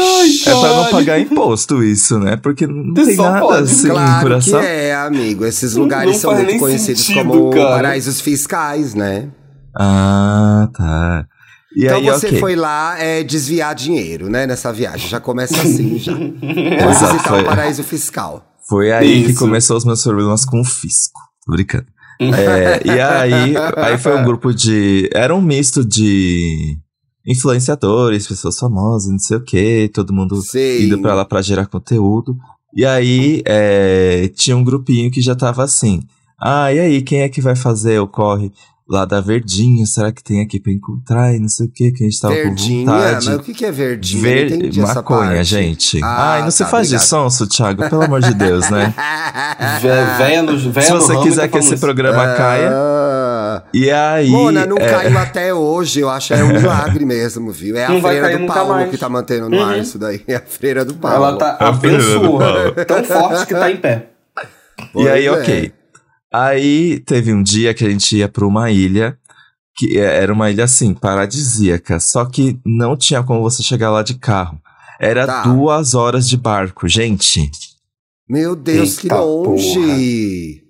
[0.47, 2.37] É pra não pagar imposto isso, né?
[2.37, 3.63] Porque não tem Só nada pode.
[3.65, 4.61] assim em Claro que Curaçao.
[4.61, 5.45] é, amigo.
[5.45, 7.69] Esses lugares Não são muito conhecidos sentido, como cara.
[7.71, 9.29] paraísos fiscais, né?
[9.79, 11.27] Ah, tá.
[11.77, 12.41] E então aí, você ok.
[12.41, 14.47] foi lá é, desviar dinheiro, né?
[14.47, 15.09] Nessa viagem.
[15.11, 16.13] Já começa assim, já.
[16.13, 17.43] Exato, visitar foi.
[17.43, 18.43] o paraíso fiscal.
[18.69, 19.39] Foi aí que Isso.
[19.39, 21.21] começou os meus problemas com o fisco.
[21.45, 21.85] Tô brincando.
[22.21, 25.09] É, e aí, aí foi um grupo de.
[25.13, 26.77] Era um misto de
[27.27, 30.87] influenciadores, pessoas famosas, não sei o quê, todo mundo Sei.
[30.87, 32.37] indo pra lá pra gerar conteúdo.
[32.75, 36.03] E aí é, tinha um grupinho que já tava assim.
[36.41, 38.53] Ah, e aí, quem é que vai fazer o corre
[38.89, 39.85] lá da Verdinha?
[39.87, 42.35] Será que tem aqui pra encontrar e não sei o que, que a gente tava
[42.35, 42.87] Verdinha?
[42.87, 43.27] com vontade.
[43.27, 44.23] Mas o que, que é verdinha?
[44.23, 44.73] Ver...
[44.81, 45.45] Maconha, parte.
[45.45, 46.01] gente.
[46.05, 47.09] Ah, Ai, não se tá, faz de obrigado.
[47.09, 48.95] sonso, Thiago, pelo amor de Deus, né?
[50.19, 52.71] Véia no, Se você quiser tá que esse programa caia.
[52.73, 53.63] Ah.
[53.73, 54.29] E aí.
[54.29, 57.77] Mona, não é, caiu até hoje, eu acho que é um milagre mesmo, viu?
[57.77, 58.91] É a Não freira do Paulo mais.
[58.91, 59.81] que tá mantendo no ar Uhum.
[59.83, 60.23] isso daí.
[60.29, 60.95] É a freira do.
[60.95, 61.17] Paulo.
[61.17, 62.39] Ela tá A freira do abençoa.
[62.39, 62.85] Paulo.
[62.87, 64.07] Tão forte que tá em pé.
[64.93, 65.33] Pois E aí, é.
[65.33, 65.73] ok.
[66.33, 69.17] Aí teve um dia que a gente ia pra uma ilha,
[69.77, 74.03] que é, era uma ilha assim, paradisíaca, só que não tinha como você chegar lá
[74.03, 74.61] de carro.
[75.01, 75.43] Era Tá.
[75.43, 77.51] duas horas de barco, gente.
[78.29, 80.63] Meu Deus, que Eita longe!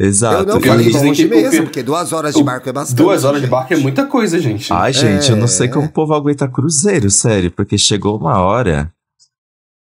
[0.00, 0.48] Exato.
[0.50, 2.96] Eu não falei dizem longe que- mesmo, porque- porque duas horas de barco é bastante.
[2.98, 3.50] Duas horas de gente.
[3.50, 4.72] barco é muita coisa, gente.
[4.72, 5.70] Ai, gente, eu não sei É.
[5.70, 8.92] como o povo aguenta cruzeiro, sério, porque chegou uma hora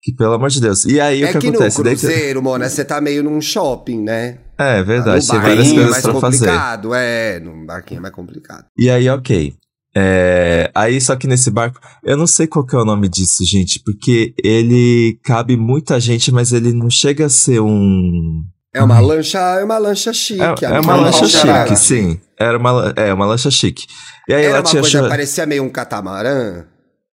[0.02, 0.86] que, pelo amor de Deus.
[0.86, 1.78] E aí, o É que, que acontece?
[1.78, 4.40] no cruzeiro, Mona, você tá meio num shopping, né?
[4.58, 6.38] É verdade, tem várias é coisas mais pra fazer.
[6.46, 8.66] complicado, é, no barquinho é mais complicado.
[8.78, 9.54] E aí, ok.
[9.96, 13.44] É, aí, só que nesse barco, eu não sei qual que é o nome disso,
[13.46, 18.44] gente, porque ele cabe muita gente, mas ele não chega a ser um.
[18.74, 20.42] É uma lancha, é uma lancha chique.
[20.42, 21.76] É, é uma lancha chique, caralho.
[21.76, 22.20] sim.
[22.40, 23.84] Era uma, é, uma lancha chique.
[24.30, 24.82] E aí Era ela uma tinha.
[24.82, 26.64] coisa, churra- parecia meio um catamarã.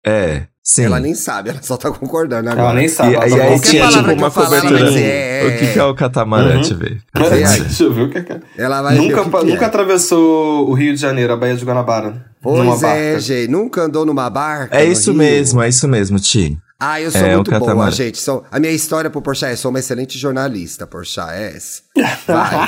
[0.06, 0.84] É, sim.
[0.86, 2.70] Ela nem sabe, ela só tá concordando agora.
[2.70, 3.12] Ela nem E, sabe.
[3.12, 4.84] e só aí tinha tipo que uma cobertura.
[4.86, 6.48] dizer, é, O que, que é o catamarã?
[6.56, 6.62] Uhum.
[6.62, 7.02] Deixa eu ver.
[7.16, 7.60] Vê aí.
[7.62, 8.42] Deixa eu ver o que é é.
[8.58, 9.68] Ela vai ver Nunca, o que que nunca é.
[9.68, 12.10] atravessou o Rio de Janeiro, a Baía de Guanabara.
[12.10, 13.20] numa Pois é, barca.
[13.20, 13.52] gente.
[13.52, 14.76] Nunca andou numa barca?
[14.76, 15.20] É isso Rio?
[15.20, 16.58] mesmo, é isso mesmo, Ti.
[16.78, 18.18] Ah, eu sou É, o muito boa, gente.
[18.22, 21.32] Sou, a minha história pro Porchat é: sou uma excelente jornalista, Porchat.
[21.32, 21.82] É essa.
[22.28, 22.68] Vai.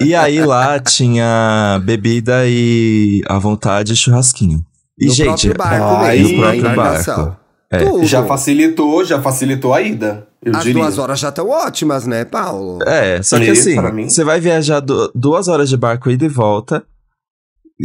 [0.00, 4.65] E aí lá tinha bebida e à vontade churrasquinho.
[4.98, 7.36] E, no gente, próprio barco aí- mesmo, no na próprio barco.
[7.70, 8.04] É.
[8.06, 10.26] Já facilitou, já facilitou a ida.
[10.42, 10.80] Eu As diria.
[10.82, 12.78] duas horas já estão ótimas, né, Paulo?
[12.86, 16.84] É, só que assim, você vai viajar du- duas horas de barco ida e volta,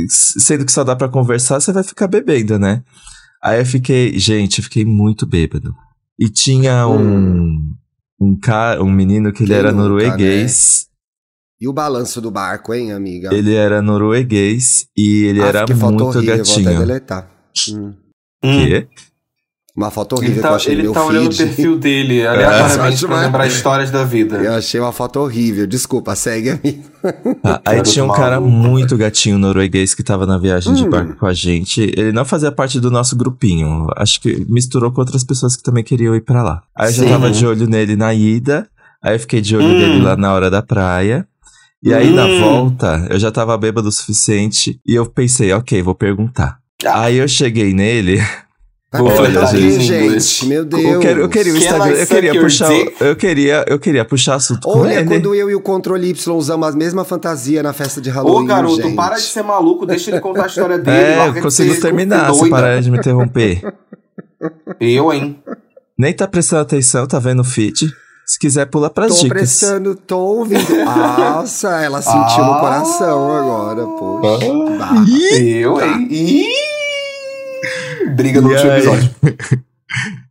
[0.08, 2.84] sendo que só dá pra conversar, você vai ficar bebendo, né?
[3.44, 5.74] Aí eu fiquei, gente, eu fiquei muito bêbado.
[6.20, 7.74] E tinha um
[8.24, 10.86] um cara, um menino que ele Quem era nunca, norueguês.
[11.62, 13.30] E o balanço do barco, hein, amiga?
[13.32, 16.80] Ele era norueguês e ele Ah, era que foto muito horrível, Vou até gatinho.
[16.80, 17.30] deletar.
[17.70, 17.94] Hum.
[18.42, 18.88] Quê?
[19.78, 21.46] Uma foto Ele horrível que eu tá, achei no ele meu tá olhando o feed.
[21.46, 24.38] perfil dele É, aleatoriamente acho pra lembrar histórias da vida.
[24.38, 25.66] Eu achei uma foto horrível.
[25.68, 26.84] Desculpa, segue a mim.
[27.42, 30.90] Tá, aí tinha um cara muito gatinho norueguês que tava na viagem de Hum.
[30.90, 31.82] barco com a gente.
[31.96, 33.88] Ele não fazia parte do nosso grupinho.
[33.96, 36.64] Acho que misturou com outras pessoas que também queriam ir pra lá.
[36.76, 38.68] Aí eu já tava de olho nele na ida.
[39.02, 39.78] Aí eu fiquei de olho Hum.
[39.80, 41.26] nele lá na hora da praia.
[41.84, 42.40] E aí na Hum.
[42.42, 44.80] volta, eu já tava bêbado o suficiente.
[44.86, 46.60] E eu pensei, ok, vou perguntar.
[46.86, 47.04] Ah.
[47.06, 48.18] Aí eu cheguei nele.
[48.94, 50.46] Vai Olha, quê, gente, gente?
[50.48, 50.84] Meu Deus.
[50.84, 51.96] Eu, quero, eu queria o Can Instagram.
[51.96, 52.72] Eu queria puxar.
[53.00, 55.08] Eu queria, eu queria puxar assunto com Olha, ele.
[55.08, 58.48] quando eu e o Controle Y usamos a mesma fantasia na festa de Halloween, Ô,
[58.48, 58.96] garoto, gente.
[58.96, 60.98] para de ser maluco, deixa ele contar a história dele.
[60.98, 63.62] É, eu de consigo terminar, se parar de me interromper.
[64.80, 65.42] Eu, hein?
[65.98, 67.90] Nem tá prestando atenção, tá vendo o feed.
[68.32, 69.30] Se quiser, pula pras Tô dicas.
[69.30, 70.62] prestando, tô ouvindo.
[70.86, 72.60] Nossa, ela sentiu no Ah.
[72.62, 74.78] coração agora, poxa.
[74.78, 75.06] barra.
[75.38, 75.86] Eu, Tá.
[75.88, 76.08] hein?
[76.10, 76.46] Ih!
[78.16, 78.80] Briga no E último aí?
[78.80, 79.12] episódio.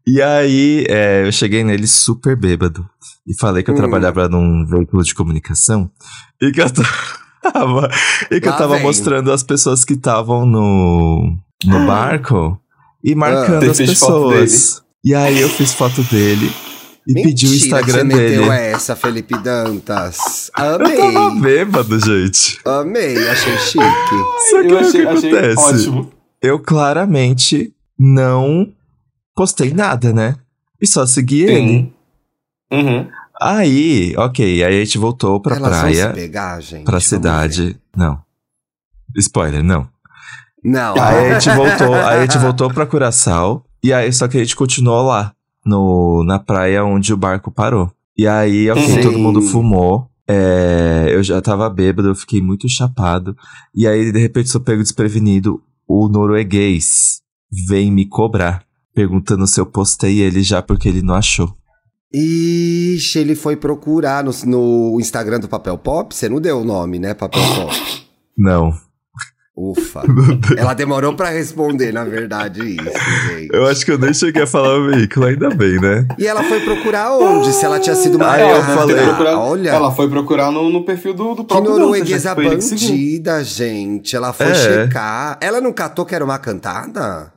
[0.07, 2.89] E aí, é, eu cheguei nele super bêbado.
[3.27, 3.77] E falei que eu Hum.
[3.79, 5.91] trabalhava num veículo de comunicação.
[6.41, 6.67] E que eu
[7.43, 7.91] tava,
[8.33, 8.83] e que eu tava vem.
[8.83, 11.37] mostrando as pessoas que estavam no,
[11.67, 12.59] no barco
[13.05, 14.83] e marcando as pessoas.
[15.05, 16.51] E aí eu fiz foto dele
[17.07, 18.37] e Mentira pedi o que Instagram você dele.
[18.39, 20.51] meteu essa, Felipe Dantas.
[20.57, 21.41] Eu tava Amei.
[21.41, 22.59] bêbado, gente.
[22.65, 23.81] Amei, achei chique.
[24.51, 25.59] Só que Eu aí o achei, que achei acontece?
[25.91, 26.13] ótimo.
[26.43, 28.73] eu claramente não
[29.35, 30.37] postei nada, né?
[30.81, 31.55] E só segui ele.
[31.57, 31.93] Sim.
[32.73, 33.09] Uhum.
[33.43, 36.85] Aí, ok, aí a gente voltou pra Elas vão praia, se pegar, gente.
[36.85, 37.77] pra vamos cidade.
[37.97, 38.21] Não.
[39.17, 39.83] Spoiler, não.
[39.83, 39.89] ver.
[40.63, 40.95] Não.
[41.03, 43.65] Aí a gente voltou, aí a gente voltou pra Curaçao.
[43.83, 45.33] E aí, só que a gente continuou lá,
[45.65, 47.91] no, na praia onde o barco parou.
[48.17, 49.01] E aí, ok, Sim.
[49.01, 50.07] todo mundo fumou.
[50.29, 53.37] É, eu já tava bêbado, eu fiquei muito chapado.
[53.75, 55.61] E aí, de repente, sou pego desprevenido.
[55.89, 57.21] O norueguês
[57.69, 61.57] vem me cobrar, perguntando se eu postei ele já porque ele não achou.
[62.13, 66.15] Ixi, ele foi procurar no, no Instagram do Papel Pop.
[66.15, 67.75] Você não deu o nome, né, Papel Pop?
[68.37, 68.73] Não.
[69.63, 70.03] Ufa.
[70.57, 72.83] Ela demorou pra responder, na verdade, isso,
[73.29, 73.49] gente.
[73.53, 76.07] Eu acho que eu nem cheguei a falar o veículo, ainda bem, né?
[76.19, 77.53] E ela foi procurar onde?
[77.53, 78.97] Se ela tinha sido uma Ah, eu falei.
[79.05, 82.57] procurar- Olha, Ela foi procurar no, no perfil do, do que próprio norueguesa que ele
[82.57, 82.89] que seguiu.
[82.89, 84.17] bandida, gente.
[84.17, 84.55] Ela foi É.
[84.55, 85.37] checar.
[85.41, 87.33] Ela não catou que era uma cantada?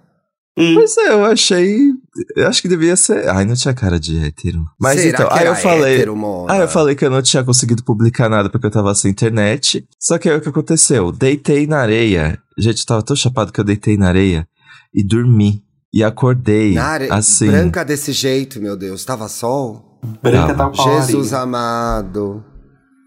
[0.58, 0.76] Hum.
[0.76, 1.92] Pois é, eu achei
[2.36, 3.28] Eu acho que devia ser.
[3.30, 4.64] Ai, não tinha cara de hétero.
[4.80, 5.96] Mas Será então, que aí era eu falei.
[5.96, 6.54] hétero, Mona?
[6.54, 9.84] Ah, eu falei que eu não tinha conseguido publicar nada porque eu tava sem internet.
[10.00, 11.12] Só que aí o que aconteceu?
[11.12, 12.38] Deitei na areia.
[12.58, 14.48] Gente, eu tava tão chapado que eu deitei na areia
[14.94, 15.64] e dormi.
[15.92, 16.74] E acordei.
[16.74, 17.48] Na are- Assim.
[17.48, 19.04] Branca desse jeito, meu Deus.
[19.06, 20.00] Tava sol?
[20.22, 20.72] Branca Tava.
[20.72, 22.44] tá com a Jesus amado.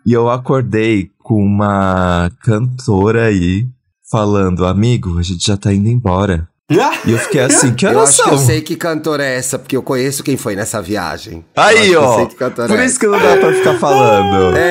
[0.06, 3.66] E eu acordei com uma cantora aí
[4.10, 6.48] falando, amigo, a gente já tá indo embora.
[6.68, 9.56] E eu fiquei assim, que Eu horas acho que eu sei que cantora é essa,
[9.56, 11.44] porque eu conheço quem foi nessa viagem.
[11.54, 12.26] Eu Aí, eu ó.
[12.26, 14.56] Por é isso que não dá pra ficar falando.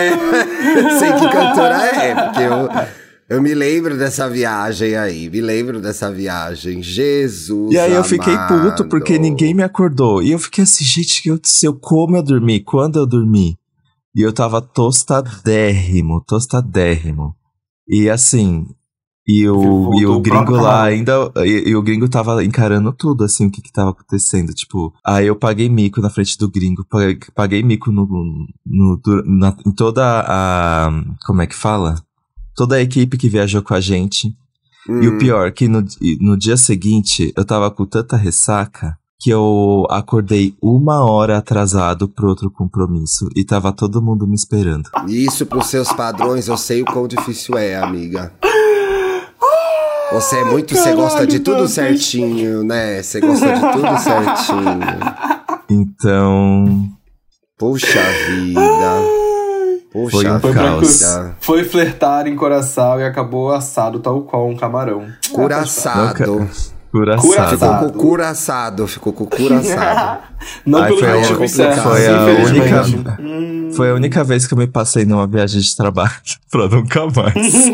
[0.75, 5.79] É, sei que cantora é, porque eu, eu me lembro dessa viagem aí, me lembro
[5.79, 6.83] dessa viagem.
[6.83, 7.73] Jesus.
[7.73, 8.71] E aí eu fiquei amado.
[8.71, 10.21] puto porque ninguém me acordou.
[10.21, 13.57] E eu fiquei assim, gente, que eu, eu como eu dormi, quando eu dormi?
[14.13, 17.35] E eu tava tostadérrimo, tostadérrimo.
[17.87, 18.65] E assim,
[19.27, 23.47] e o, e o gringo lá ainda, e, e o gringo tava encarando tudo, assim,
[23.47, 24.53] o que que tava acontecendo.
[24.53, 28.05] Tipo, aí eu paguei mico na frente do gringo, paguei, paguei mico no,
[28.65, 30.91] no, na- em toda a,
[31.25, 31.95] como é que fala?
[32.55, 34.33] Toda a equipe que viajou com a gente.
[34.87, 35.17] E o Hum.
[35.17, 35.83] pior, que no,
[36.21, 42.27] no dia seguinte eu tava com tanta ressaca que eu acordei uma hora atrasado pro
[42.27, 44.87] outro compromisso e tava todo mundo me esperando.
[45.07, 48.31] Isso pros seus padrões, eu sei o quão difícil é, amiga.
[50.15, 53.01] Você é muito, você gosta de tudo certinho, né?
[53.03, 54.79] Você gosta de tudo certinho.
[55.69, 56.89] Então.
[57.57, 58.61] Puxa vida.
[59.91, 60.53] Puxa Foi
[61.39, 65.05] Foi, flertar em Coração e acabou assado tal qual um camarão.
[65.31, 66.13] Curaçado.
[66.25, 66.65] Curaçado.
[66.91, 67.57] Curaçado.
[67.57, 70.21] Ficou com curaçado, ficou com curaçado.
[70.65, 72.95] Não Ai, pelo foi a- foi a infelizmente.
[72.95, 73.69] única- Hum.
[73.75, 76.11] Foi a única vez que eu me passei numa viagem de trabalho
[76.49, 77.65] pra nunca mais.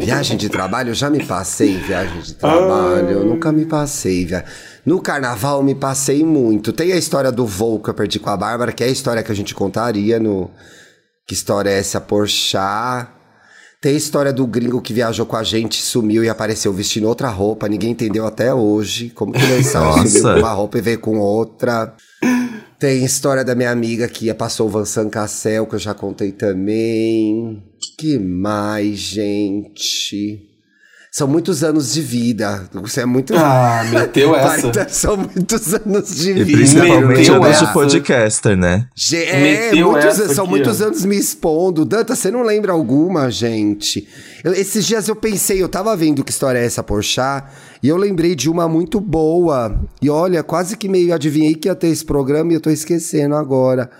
[0.00, 4.24] Viagem de trabalho, eu já me passei em viagem de trabalho, eu nunca me passei.
[4.24, 4.44] Via...
[4.84, 6.72] No carnaval me passei muito.
[6.72, 9.22] Tem a história do voo que eu perdi com a Bárbara, que é a história
[9.22, 10.50] que a gente contaria no.
[11.26, 12.00] Que história é essa?
[12.00, 13.08] Porchat.
[13.80, 17.28] Tem a história do gringo que viajou com a gente, sumiu e apareceu vestindo outra
[17.28, 17.68] roupa.
[17.68, 20.08] Ninguém entendeu até hoje como que ele saiu, Nossa.
[20.08, 21.94] sumiu com uma roupa e veio com outra.
[22.78, 27.62] Tem história da minha amiga que passou o Vansan Cassel, que eu já contei também.
[27.98, 30.47] Que mais, gente?
[31.18, 32.68] São muitos anos de vida.
[32.74, 33.34] Você é muito.
[33.36, 34.60] Ah, meteu essa.
[34.70, 36.58] 40 São muitos anos de E vida.
[36.58, 37.66] principalmente essa.
[37.66, 38.86] de podcaster, né?
[38.94, 40.84] Ge- é, muitos- essa são aqui, muitos ó.
[40.84, 41.84] anos me expondo.
[41.84, 44.06] Danta, você não lembra alguma, gente?
[44.44, 47.46] Eu- esses dias eu pensei, eu tava vendo que história é essa, Porchat,
[47.82, 49.76] e eu lembrei de uma muito boa.
[50.00, 53.34] E olha, quase que meio adivinhei que ia ter esse programa e eu tô esquecendo
[53.34, 53.90] agora.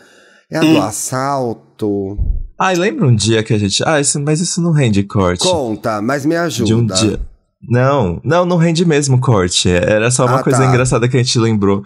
[0.49, 0.75] É a Hum.
[0.75, 2.17] do assalto.
[2.61, 3.83] Ai, lembra um dia que a gente.
[3.87, 5.45] Ah, isso, mas isso não rende corte.
[5.45, 6.67] Conta, mas me ajuda.
[6.67, 7.21] De um dia.
[7.69, 9.69] Não, não, não rende mesmo corte.
[9.69, 10.67] Era só uma Ah, coisa tá.
[10.67, 11.83] engraçada que a gente lembrou.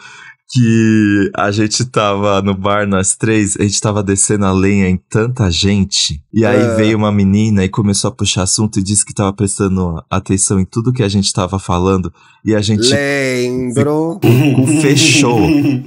[0.55, 5.01] Que a gente tava no bar, nós três, a gente tava descendo a lenha em
[5.09, 6.21] tanta gente.
[6.31, 6.75] E aí É.
[6.75, 10.67] veio uma menina e começou a puxar assunto e disse que tava prestando atenção em
[10.67, 12.13] tudo que a gente tava falando.
[12.45, 14.21] E a gente Lembro.
[14.83, 15.39] fechou.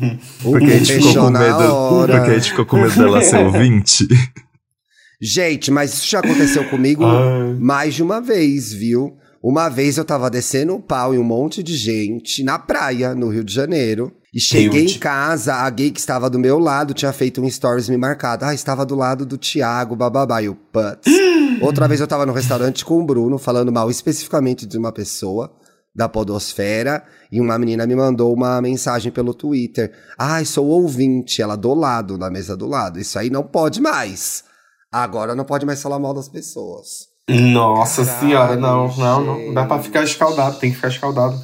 [0.41, 2.07] Porque a gente ficou com medo.
[2.07, 4.07] Porque a gente ficou com medo dela ser ouvinte.
[5.25, 7.55] Gente, mas isso já aconteceu comigo Ai.
[7.59, 9.17] mais de uma vez, viu?
[9.41, 13.29] Uma vez eu tava descendo o pau em um monte de gente na praia, no
[13.29, 14.11] Rio de Janeiro.
[14.33, 17.87] E cheguei em casa, a gay que estava do meu lado tinha feito um stories
[17.87, 18.43] me marcado.
[18.43, 20.41] Ah, estava do lado do Thiago, bababá.
[20.41, 21.09] E o putz.
[21.61, 25.53] Outra vez eu tava no restaurante com o Bruno, falando mal especificamente de uma pessoa
[25.95, 27.03] da podosfera.
[27.31, 29.93] E uma menina me mandou uma mensagem pelo Twitter.
[30.17, 31.41] Ai, sou ouvinte.
[31.41, 32.99] Ela do lado, na mesa do lado.
[32.99, 34.43] Isso aí não pode mais.
[34.97, 37.07] Agora não pode mais falar mal das pessoas.
[37.29, 39.53] Nossa Caralho, senhora, não, não, não.
[39.53, 41.37] Dá pra ficar escaldado, tem que ficar escaldado.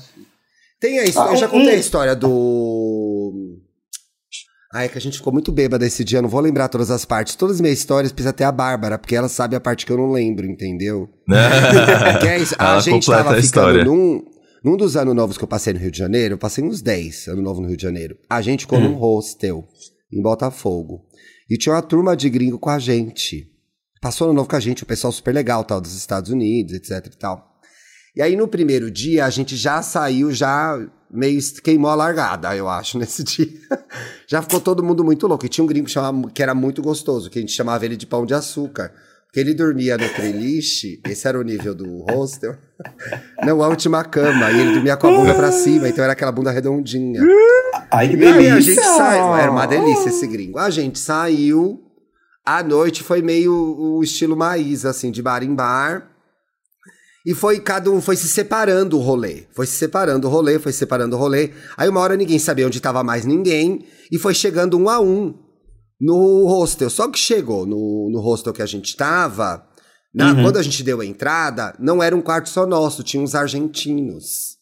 [0.80, 3.58] Tem a história, Ah, eu já contei a um- história do.
[4.74, 7.04] Ai, é que a gente ficou muito bêbada esse dia, não vou lembrar todas as
[7.04, 7.36] partes.
[7.36, 9.98] Todas as minhas histórias precisa ter a Bárbara, porque ela sabe a parte que eu
[9.98, 11.10] não lembro, entendeu?
[12.22, 13.84] Que é isso, a Ela gente tava a ficando história.
[13.84, 14.24] num.
[14.64, 17.28] Num dos anos novos que eu passei no Rio de Janeiro, eu passei uns 10
[17.28, 18.16] anos novo no Rio de Janeiro.
[18.30, 19.68] A gente ficou num hostel
[20.14, 21.02] em Botafogo.
[21.52, 23.46] E tinha uma turma de gringo com a gente.
[24.02, 27.08] Passou ano novo com a gente, o pessoal super legal, tal, dos Estados Unidos, etc
[27.08, 27.60] e tal.
[28.16, 30.80] E aí no primeiro dia a gente já saiu, já
[31.12, 33.50] meio queimou a largada, eu acho, nesse dia.
[34.26, 35.46] já ficou todo mundo muito louco.
[35.46, 37.98] E tinha um gringo que, chamava, que era muito gostoso, que a gente chamava ele
[37.98, 38.94] de pão de açúcar.
[39.26, 42.56] Porque ele dormia no treliche, esse era o nível do hostel,
[43.44, 46.52] na última cama, e ele dormia com a bunda pra cima, então era aquela bunda
[46.52, 47.22] redondinha.
[47.92, 48.56] Ai, que E aí delícia!
[48.56, 50.58] a gente saiu, era uma delícia esse gringo.
[50.58, 51.84] A gente saiu,
[52.46, 56.10] a noite foi meio o estilo Maísa, assim, de bar em bar.
[57.26, 59.44] E foi, cada um foi se separando o rolê.
[59.52, 61.52] Foi se separando o rolê, foi se separando o rolê.
[61.78, 63.86] Aí uma hora ninguém sabia onde tava mais ninguém.
[64.12, 65.36] E foi chegando um a um
[66.00, 66.90] no hostel.
[66.90, 69.68] Só que chegou no, no hostel que a gente tava.
[70.14, 70.44] Na, Uhum.
[70.44, 74.58] Quando a gente deu a entrada, não era um quarto só nosso, tinha uns argentinos.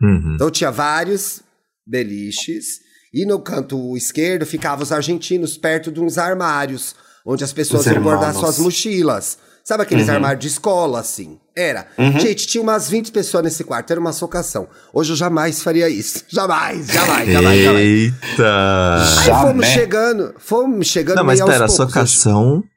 [0.00, 0.34] Uhum.
[0.36, 1.42] Então tinha vários
[1.86, 2.80] beliches.
[3.14, 6.94] E no canto esquerdo ficavam os argentinos, perto de uns armários,
[7.24, 9.38] onde as pessoas Os iam guardar suas mochilas.
[9.64, 10.14] Sabe aqueles Uhum.
[10.14, 11.40] armários de escola, assim?
[11.56, 11.88] Era.
[12.20, 14.68] Gente, tinha umas 20 pessoas nesse quarto, era uma socação.
[14.92, 16.22] Hoje eu jamais faria isso.
[16.28, 17.84] Jamais, jamais, jamais, jamais.
[17.84, 19.20] Eita!
[19.22, 21.74] Aí fomos chegando, fomos chegando Não, mas pera, a poucos.
[21.74, 22.60] socação.
[22.60, 22.75] Tô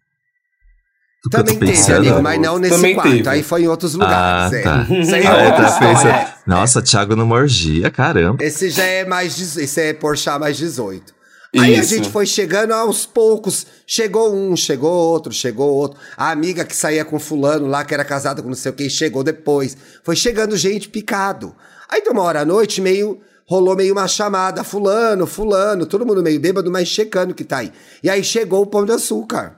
[1.30, 1.98] Também teve, pensando.
[1.98, 3.12] amigo, mas não nesse Também quarto.
[3.12, 3.30] teve.
[3.30, 4.54] Aí foi em outros lugares.
[4.54, 4.62] Ah, é.
[4.62, 4.88] tá.
[4.90, 6.34] Isso aí é Ah, outra história.
[6.48, 8.44] Nossa, Thiago numa orgia, caramba.
[8.44, 9.58] Esse já é mais.
[9.58, 11.14] Esse é Porsche mais 18.
[11.58, 11.96] Aí a Isso.
[11.96, 13.66] gente foi chegando aos poucos.
[13.86, 16.00] Chegou um, chegou outro, chegou outro.
[16.16, 18.90] A amiga que saía com fulano lá, que era casada com não sei o que,
[18.90, 19.76] chegou depois.
[20.04, 21.56] Foi chegando gente picado.
[21.90, 23.20] Aí de uma hora à noite, meio.
[23.48, 27.74] Rolou meio uma chamada, fulano, fulano, todo mundo meio bêbado, mas checando que tá aí.
[28.04, 29.56] E aí chegou o pão de açúcar.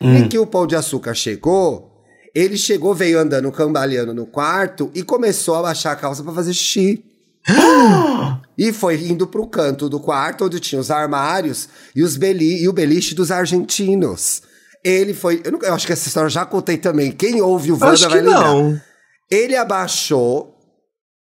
[0.00, 1.90] E que o pão de açúcar chegou,
[2.34, 6.52] ele chegou, veio andando cambaleando no quarto e começou a baixar a calça pra fazer
[6.52, 7.02] xixi.
[8.58, 12.68] e foi indo pro canto do quarto onde tinha os armários e, os beli e
[12.68, 14.42] o beliche dos argentinos.
[14.84, 15.40] Ele foi.
[15.44, 17.10] Eu, não- eu acho que essa história eu já contei também.
[17.10, 18.44] Quem ouve o Wanda vai lembrar.
[18.54, 18.80] não.
[19.30, 20.54] Ele abaixou.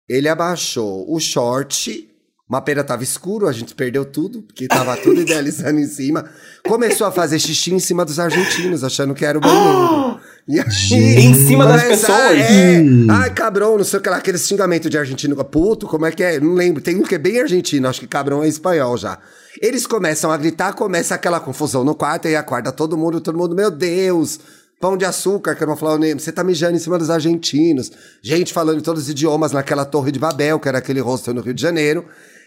[0.09, 2.09] Ele abaixou o short.
[2.46, 6.26] Uma pena tava escuro, a gente perdeu tudo, porque tava tudo idealizando em cima.
[6.62, 10.20] Começou a fazer xixi em cima dos argentinos, achando que era o banheiro.
[10.46, 12.38] E aí, Em cima das pessoas?
[12.38, 15.42] É, ai, cabrão, não sei o que lá, aquele xingamento de argentino.
[15.42, 16.38] Puto, como é que é?
[16.38, 16.83] Não lembro.
[16.83, 19.18] Tem um que é bem argentino, acho que cabrão é espanhol já.
[19.59, 23.57] Eles começam a gritar, começa aquela confusão no quarto, e acorda todo mundo, todo mundo,
[23.57, 24.38] meu Deus,
[24.78, 26.98] pão de açúcar, que eu não vou falar o nome, você tá mijando em cima
[26.98, 27.90] dos argentinos.
[28.20, 31.40] Gente falando em todos os idiomas naquela torre de Babel, que era aquele hostel no
[31.40, 32.04] Rio de Janeiro.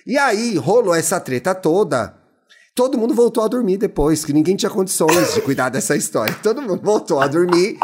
[0.07, 2.15] E aí rolou essa treta toda.
[2.73, 6.33] Todo mundo voltou a dormir depois, que ninguém tinha condições de cuidar dessa história.
[6.41, 7.77] Todo mundo voltou a dormir.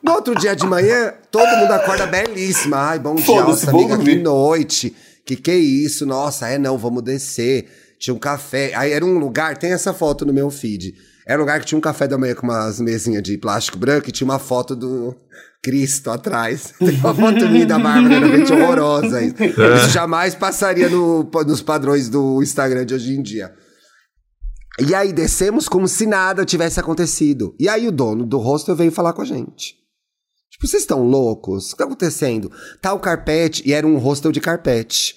[0.00, 2.76] No outro dia de manhã, todo mundo acorda belíssima.
[2.76, 4.94] Ai, bom dia, nossa amiga, que noite.
[5.26, 6.06] Que que é isso?
[6.06, 7.66] Nossa, é não, vamos descer.
[7.98, 8.72] Tinha um café.
[8.74, 10.94] Aí era um lugar, tem essa foto no meu feed.
[11.26, 14.08] Era um lugar que tinha um café da manhã com umas mesinhas de plástico branco
[14.08, 15.16] e tinha uma foto do
[15.62, 16.74] Cristo atrás.
[16.78, 19.22] Tem uma foto minha da Bárbara, realmente horrorosa.
[19.22, 23.54] Isso, isso jamais passaria no- nos padrões do Instagram de hoje em dia.
[24.78, 27.54] E aí descemos como se nada tivesse acontecido.
[27.58, 29.76] E aí o dono do hostel veio falar com a gente.
[30.50, 31.68] Tipo, vocês estão loucos?
[31.68, 32.50] O que tá acontecendo?
[32.82, 35.16] Tá o carpete, e era um hostel de carpete.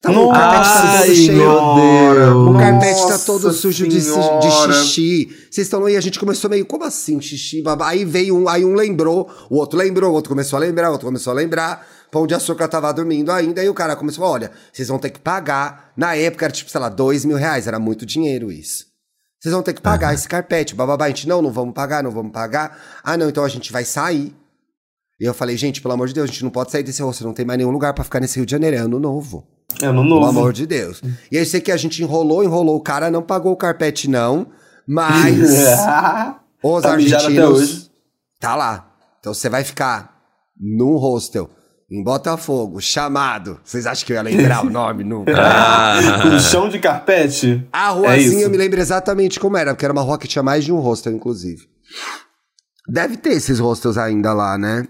[0.00, 1.32] Tá, o carpete tá todo Ai, cheio.
[1.32, 2.48] meu Deus.
[2.48, 5.26] O carpete tá todo Nossa sujo de, de xixi.
[5.50, 7.60] Vocês estão aí, a gente começou meio, como assim, xixi?
[7.62, 7.88] babá?
[7.88, 10.92] Aí veio um, aí um lembrou, o outro lembrou, o outro começou a lembrar, o
[10.92, 11.84] outro começou a lembrar.
[12.12, 15.18] Pão de açúcar tava dormindo ainda, aí o cara começou, olha, vocês vão ter que
[15.18, 15.92] pagar.
[15.96, 18.86] Na época era tipo, sei lá, dois mil reais, era muito dinheiro isso.
[19.40, 21.06] Vocês vão ter que pagar esse carpete, bababá.
[21.06, 22.80] A gente, não, não vamos pagar, não vamos pagar.
[23.02, 24.32] Ah, não, então a gente vai sair.
[25.20, 27.24] E eu falei, gente, pelo amor de Deus, a gente não pode sair desse rosto,
[27.24, 29.57] não tem mais nenhum lugar pra ficar nesse Rio de Janeiro, é ano novo.
[29.82, 30.26] É no Pelo novo.
[30.26, 31.00] amor de Deus.
[31.30, 34.08] E aí eu sei que a gente enrolou, enrolou, o cara não pagou o carpete,
[34.08, 34.46] não,
[34.86, 35.36] mas
[36.62, 37.90] os Tá argentinos
[38.40, 38.90] tá lá.
[39.20, 40.16] Então você vai ficar
[40.58, 41.50] num hostel
[41.90, 43.60] em Botafogo, chamado.
[43.64, 45.04] Vocês acham que eu ia lembrar o nome?
[45.04, 45.32] Nunca.
[45.40, 47.66] Ah, chão de carpete.
[47.72, 48.40] A É ruazinha isso.
[48.40, 50.78] eu me lembro exatamente como era, porque era uma rua que tinha mais de um
[50.78, 51.62] hostel, inclusive.
[52.88, 54.86] Deve ter esses hostels ainda lá, né?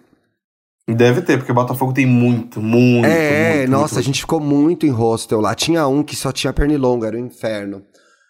[0.88, 3.04] Deve ter, porque Botafogo tem muito, muito.
[3.06, 5.54] é, muito, nossa, muito, a gente ficou muito em hostel lá.
[5.54, 7.82] Tinha um que só tinha pernilonga, era um inferno.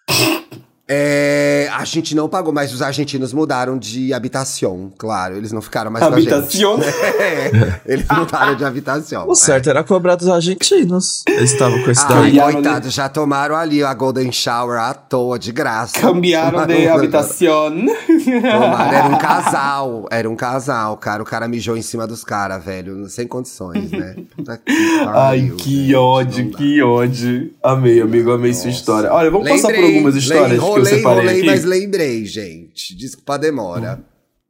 [0.91, 5.37] É, a gente não pagou, mas os argentinos mudaram de habitação, claro.
[5.37, 6.77] Eles não ficaram mais Habitação?
[6.77, 6.97] com a gente.
[7.19, 9.29] É, eles mudaram de habitação.
[9.29, 11.25] o certo era cobrar dos argentinos.
[11.29, 12.53] Eles estavam com esse Ai, daí.
[12.53, 16.01] Coitados, já tomaram ali a Golden Shower à toa, de graça.
[16.01, 17.71] Cambiaram de habitação.
[18.41, 21.23] Tomaram, era um casal, era um casal, cara.
[21.23, 24.17] O cara mijou em cima dos caras, velho, sem condições, né?
[25.15, 27.51] Ai, que ódio, que ódio.
[27.63, 29.13] Amei, amigo, amei sua história.
[29.13, 31.47] Olha, vamos passar por Lembrei, algumas histórias lem- que eu rolei, separei rolei, aqui.
[31.47, 32.97] mas lembrei, gente.
[32.97, 34.01] Desculpa a demora.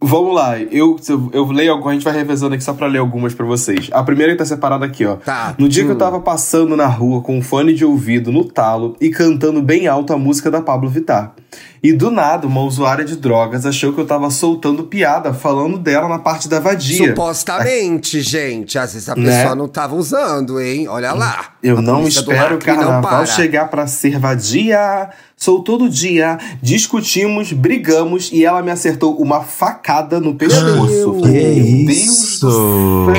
[0.01, 2.99] Vamos lá, eu, eu, eu leio algumas, a gente vai revezando aqui só pra ler
[2.99, 3.91] algumas pra vocês.
[3.93, 5.17] A primeira que tá separada aqui, ó.
[5.17, 5.57] Tá.
[5.59, 5.99] No dia que eu Hum.
[5.99, 10.13] tava passando na rua com um fone de ouvido no talo e cantando bem alto
[10.13, 11.35] a música da Pablo Vittar.
[11.83, 16.09] E do nada, uma usuária de drogas achou que eu tava soltando piada, falando dela
[16.09, 17.09] na parte da vadia.
[17.09, 18.77] Supostamente, gente.
[18.77, 19.31] Às vezes a Né?
[19.43, 20.89] pessoa não tava usando, hein?
[20.89, 21.53] Olha lá.
[21.63, 23.27] Eu A não espero o carnaval para.
[23.27, 25.09] chegar pra ser vadia.
[25.37, 26.37] Sou todo dia.
[26.61, 31.21] Discutimos, brigamos e ela me acertou uma facada no pescoço.
[31.23, 32.41] Que Meu Deus.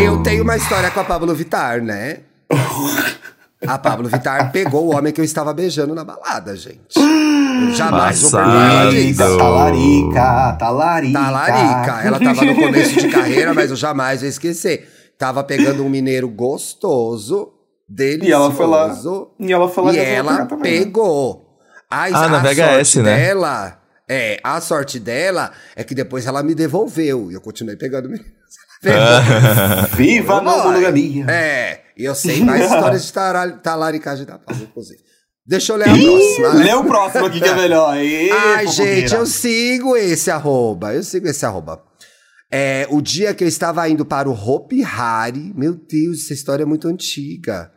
[0.03, 2.17] Eu tenho uma história com a Pablo Vittar, né?
[3.67, 6.97] A Pablo Vittar pegou o homem que eu estava beijando na balada, gente.
[6.97, 8.91] Eu jamais vou perdoar ela Passado.
[8.91, 9.37] disso.
[9.37, 11.19] Talarica, talarica.
[11.19, 12.01] Talarica.
[12.07, 14.87] Ela tava no começo de carreira, mas eu jamais vou esquecer.
[15.17, 17.51] Tava pegando um mineiro gostoso,
[17.87, 18.29] delicioso.
[18.29, 18.95] E ela foi lá.
[19.39, 21.57] E ela foi lá E ela pegou.
[21.91, 23.17] A, Ah, na a VHS, sorte né?
[23.17, 27.29] dela, é, a sorte dela é que depois ela me devolveu.
[27.29, 28.11] E eu continuei pegando o
[28.83, 29.87] menino.
[29.95, 31.25] Viva a monogamia.
[31.29, 34.99] É, e eu sei mais histórias de tara- talaricagem da paz, inclusive.
[35.45, 36.53] Deixa eu ler a próxima.
[36.53, 36.63] né?
[36.65, 37.97] Lê o próximo aqui que é melhor.
[37.97, 39.01] Ê, Ai, fofoqueira.
[39.01, 40.93] gente, eu sigo esse arroba.
[40.93, 41.81] Eu sigo esse arroba.
[42.51, 46.63] É, o dia que eu estava indo para o Hopi Hari, meu Deus, essa história
[46.63, 47.71] é muito antiga.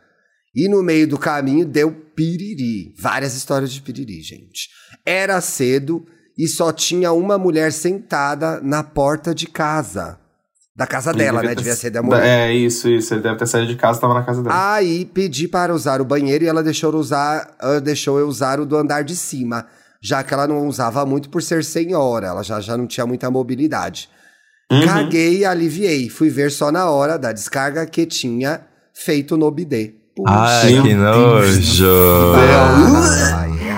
[0.55, 2.93] E no meio do caminho deu piriri.
[2.99, 4.69] Várias histórias de piriri, gente.
[5.03, 6.05] Era cedo
[6.37, 10.19] e só tinha uma mulher sentada na porta de casa.
[10.75, 11.55] Da casa Ele dela, devia né?
[11.55, 12.25] ter- Devia ser da mulher.
[12.25, 13.13] É, isso, isso.
[13.13, 14.73] Ele deve ter saído de casa e tava na casa dela.
[14.73, 18.59] Aí pedi para usar o banheiro e ela deixou eu usar, ah, deixou eu usar
[18.59, 19.67] o do andar de cima,
[20.01, 23.29] já que ela não usava muito por ser senhora, ela já, já não tinha muita
[23.29, 24.09] mobilidade.
[24.71, 24.83] Uhum.
[24.85, 26.09] Caguei e aliviei.
[26.09, 28.61] Fui ver só na hora da descarga que tinha
[28.95, 29.93] feito no bidê.
[30.15, 30.33] Puxa.
[30.33, 31.85] Ai, que nojo.
[32.35, 33.69] Ah, aí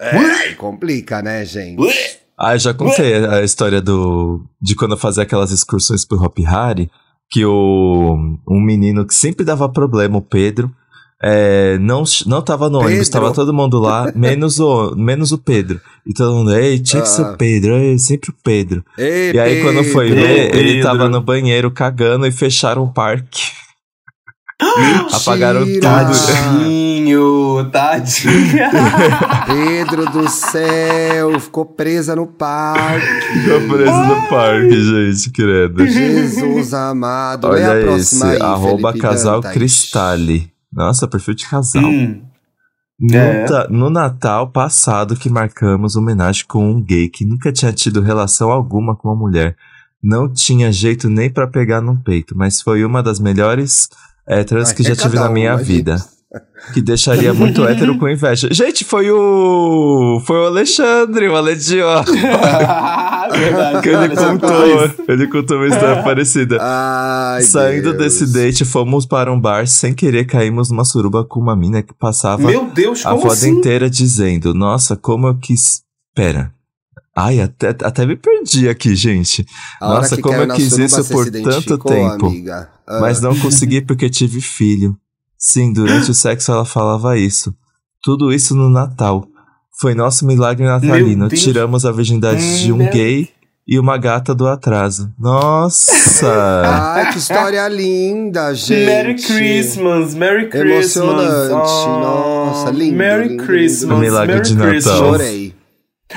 [0.00, 2.18] é- é, complica, né, gente?
[2.38, 6.38] Ah, eu já contei a história do de quando eu fazia aquelas excursões pro Hop
[6.46, 6.90] Hari,
[7.30, 8.16] que o
[8.48, 10.70] um menino que sempre dava problema, o Pedro,
[11.20, 13.20] é, não, não tava no ônibus, Pedro?
[13.20, 15.80] tava todo mundo lá, menos o, menos o Pedro.
[16.06, 17.32] E todo mundo, ei, tinha que ser Ah.
[17.32, 18.84] o Pedro, ei, sempre o Pedro.
[18.96, 23.42] Ei, E aí quando foi ver, ele tava no banheiro cagando e fecharam o parque.
[25.12, 25.80] Apagaram Mentira!
[26.04, 26.16] tudo.
[26.18, 28.58] Tadinho, tadinho.
[29.46, 33.06] Pedro do céu, ficou presa no parque.
[33.40, 35.86] Ficou preso no parque, gente, credo.
[35.86, 37.48] Jesus amado.
[37.48, 39.52] Lê a Olha próxima esse, aí, arroba Felipe casal Dantas.
[39.52, 40.52] Cristale.
[40.72, 41.84] Nossa, perfil de casal.
[41.84, 42.22] Hum,
[43.00, 43.44] No, É.
[43.44, 48.50] ta- no Natal passado que marcamos homenagem com um gay que nunca tinha tido relação
[48.50, 49.54] alguma com uma mulher.
[50.02, 53.88] Não tinha jeito nem pra pegar no peito, mas foi uma das melhores
[54.28, 55.96] héteras Ai, que é já tive cada na minha uma, vida.
[56.74, 58.48] Que deixaria muito hétero com inveja.
[58.52, 60.20] Gente, foi o.
[60.26, 62.02] Foi o Alexandre, o Aledió.
[63.32, 64.62] Verdade, Que ele contou.
[64.62, 64.94] é isso?
[65.08, 66.58] Ele contou uma história parecida.
[66.60, 67.96] Ai, Saindo Deus.
[68.20, 71.94] desse date, fomos para um bar sem querer caímos numa suruba com uma mina que
[71.94, 73.50] passava Meu Deus, a foda assim?
[73.50, 75.82] inteira dizendo: Nossa, como eu quis.
[76.14, 76.52] Pera.
[77.16, 79.44] Ai, até, até me perdi aqui, gente.
[79.80, 82.26] Nossa, como eu quis isso por tanto tempo.
[82.26, 82.68] Amiga.
[82.88, 83.00] Ah.
[83.00, 84.96] Mas não consegui porque tive filho.
[85.36, 87.54] Sim, durante o sexo ela falava isso.
[88.02, 89.26] Tudo isso no Natal.
[89.80, 91.28] Foi nosso milagre natalino.
[91.28, 93.28] Tiramos a virgindade de um Meu- gay
[93.66, 95.12] e uma gata do atraso.
[95.18, 96.26] Nossa!
[96.96, 98.86] Ai, que história linda, gente.
[98.86, 100.96] Merry Christmas, Merry Christmas.
[100.96, 101.52] Emocionante.
[101.52, 102.00] Oh,
[102.46, 104.00] Nossa, lindo, Merry lindo, Christmas, lindo.
[104.00, 104.70] Milagre Merry de Natal.
[104.70, 104.98] Christmas.
[104.98, 105.54] Chorei.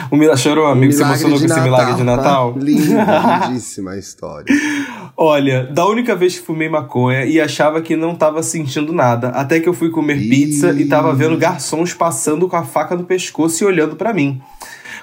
[0.10, 0.94] O Mila chorou, amigo?
[0.94, 2.56] Você emocionou com esse milagre de Natal?
[2.58, 4.46] Linda, lindíssima história.
[5.18, 9.60] Olha, da única vez que fumei maconha e achava que não tava sentindo nada, até
[9.60, 10.30] que eu fui comer Ih.
[10.30, 14.42] pizza e tava vendo garçons passando com a faca no pescoço e olhando pra mim.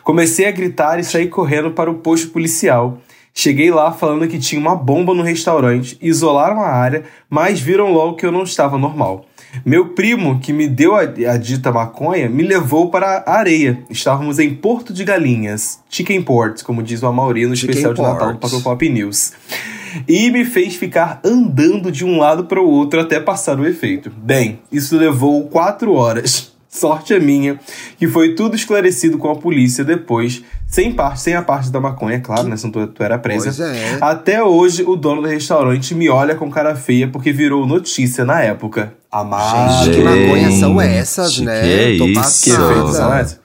[0.03, 2.99] Comecei a gritar e saí correndo para o posto policial.
[3.35, 8.17] Cheguei lá falando que tinha uma bomba no restaurante, isolaram a área, mas viram logo
[8.17, 9.27] que eu não estava normal.
[9.65, 13.83] Meu primo, que me deu a, a dita maconha, me levou para a areia.
[13.91, 18.03] Estávamos em Porto de Galinhas, Chicken Port, como diz o Amaury no Chicken especial de
[18.03, 18.41] Natal do Port.
[18.41, 19.33] Papel Pop News.
[20.07, 24.11] E me fez ficar andando de um lado para o outro até passar o efeito.
[24.11, 26.53] Bem, isso levou quatro horas.
[26.69, 27.59] Sorte é minha,
[27.99, 32.17] que foi tudo esclarecido com a polícia depois, sem parte, sem a parte da maconha,
[32.17, 32.57] é claro, né?
[32.57, 33.45] Se tu, tu era presa.
[33.45, 33.99] Pois é.
[34.03, 38.43] Até hoje, o dono do restaurante me olha com cara feia porque virou notícia na
[38.43, 38.93] época.
[39.11, 39.85] Amado.
[39.87, 41.63] Gente, que maconha são essas, Gente, né?
[41.63, 42.45] que Tô isso.
[42.45, 43.41] Que efeitos são esses?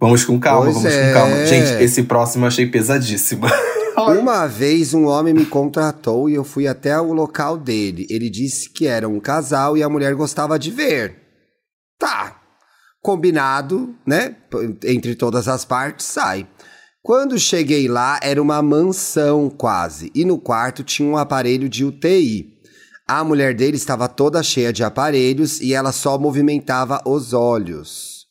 [0.00, 1.06] Vamos com calma, Pois vamos é.
[1.06, 1.46] com calma.
[1.46, 3.46] Gente, esse próximo eu achei pesadíssimo.
[3.96, 8.04] Uma vez um homem me contratou e eu fui até o local dele.
[8.10, 11.22] Ele disse que era um casal e a mulher gostava de ver.
[11.98, 12.40] Tá.
[13.00, 14.34] Combinado, né?
[14.84, 16.46] Entre todas as partes, sai.
[17.04, 20.10] Quando cheguei lá, era uma mansão quase.
[20.14, 22.48] E no quarto tinha um aparelho de UTI.
[23.06, 28.24] A mulher dele estava toda cheia de aparelhos e ela só movimentava os olhos.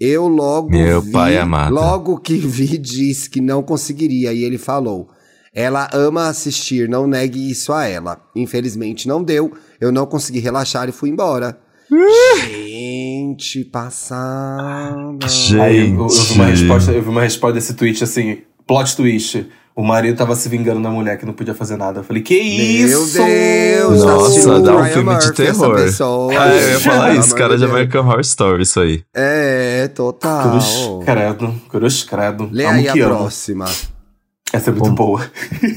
[0.00, 1.72] Eu logo Meu vi, pai amado.
[1.72, 5.08] logo que vi disse que não conseguiria e ele falou:
[5.54, 8.20] "Ela ama assistir, não negue isso a ela".
[8.34, 9.52] Infelizmente não deu.
[9.80, 11.56] Eu não consegui relaxar e fui embora.
[11.88, 12.79] Gente,
[13.70, 15.26] passada.
[15.60, 16.60] Aí eu, eu vi uma Gente.
[16.60, 19.46] resposta, eu vi uma resposta desse tweet assim, plot twist.
[19.74, 22.00] O marido tava se vingando da mulher que não podia fazer nada.
[22.00, 23.22] Eu falei, que Meu isso?
[23.22, 25.76] Deus, Nossa, assistindo dá um Ryan filme de Murphy, terror.
[26.38, 27.64] Ah, eu ia falar isso, cara de.
[27.64, 29.02] American Horror Story, isso aí.
[29.14, 30.50] É, total.
[30.50, 30.66] Cruz
[31.04, 32.48] credo, cruz credo.
[32.52, 33.04] Lê Amo aí a amo.
[33.04, 33.64] próxima.
[34.52, 34.94] Essa é muito Bom.
[34.94, 35.30] boa.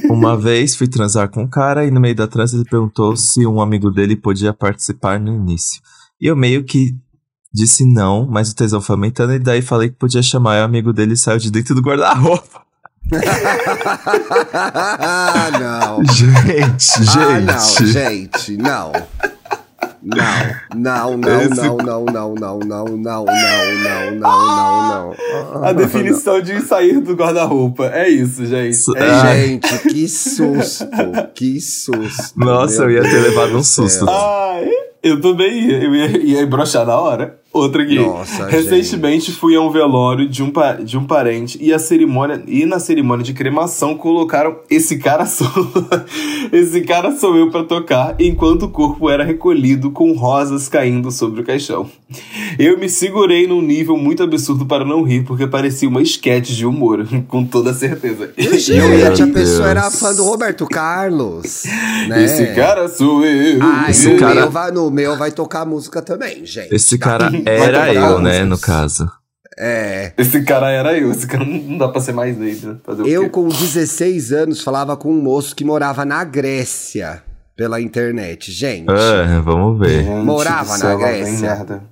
[0.10, 3.46] Uma vez fui transar com um cara e no meio da trans ele perguntou se
[3.46, 5.80] um amigo dele podia participar no início.
[6.20, 6.96] E eu meio que
[7.54, 10.66] disse não, mas o tesão foi aumentando e daí falei que podia chamar e o
[10.66, 12.62] amigo dele saiu de dentro do guarda-roupa.
[14.54, 16.04] ah, não.
[16.06, 17.88] Gente, Ah, não, gente.
[17.92, 18.92] gente, não.
[20.06, 20.36] Não,
[20.76, 25.64] não, não, Esse- não, não, não, não, não, não, não, não, não, não, não.
[25.64, 27.86] A definição de sair do guarda-roupa.
[27.86, 28.78] É isso, gente.
[28.98, 29.36] É Ah.
[29.38, 29.48] isso.
[29.48, 30.88] Gente, que susto,
[31.34, 32.34] que susto.
[32.38, 34.06] Nossa, eu ia ter levado do um susto.
[34.10, 34.68] Ai,
[35.02, 35.84] eu também ia.
[35.84, 37.40] Eu ia, ia broxar na hora.
[37.54, 38.00] Outra aqui.
[38.00, 40.52] Nossa, Recentemente fui a um velório de um,
[40.84, 45.48] de um parente e a cerimônia e na cerimônia de cremação colocaram esse cara sou
[46.52, 51.42] esse cara sou eu pra tocar enquanto o corpo era recolhido com rosas caindo sobre
[51.42, 51.88] o caixão.
[52.58, 56.66] Eu me segurei num nível muito absurdo para não rir porque parecia uma esquete de
[56.66, 58.32] humor, com toda certeza.
[58.36, 61.66] Gente, Meu a pessoa era fã do Roberto Carlos.
[62.08, 62.24] Né?
[62.26, 63.60] Esse cara sou eu.
[63.62, 66.74] Ah, Esse cara- meu vai, no meu vai tocar música também, gente.
[66.74, 68.48] Esse cara Vai era tocar eu, né, músicas.
[68.50, 69.12] no caso.
[69.58, 70.14] É.
[70.18, 72.76] Esse cara era eu, esse cara não dá pra ser mais dele, né?
[73.06, 77.22] Eu, com 16 anos, falava com um moço que morava na Grécia
[77.56, 78.52] pela internet.
[78.52, 80.04] Gente, Ah, vamos ver.
[80.06, 81.40] Gente Morava na Grécia.
[81.56, 81.84] merda.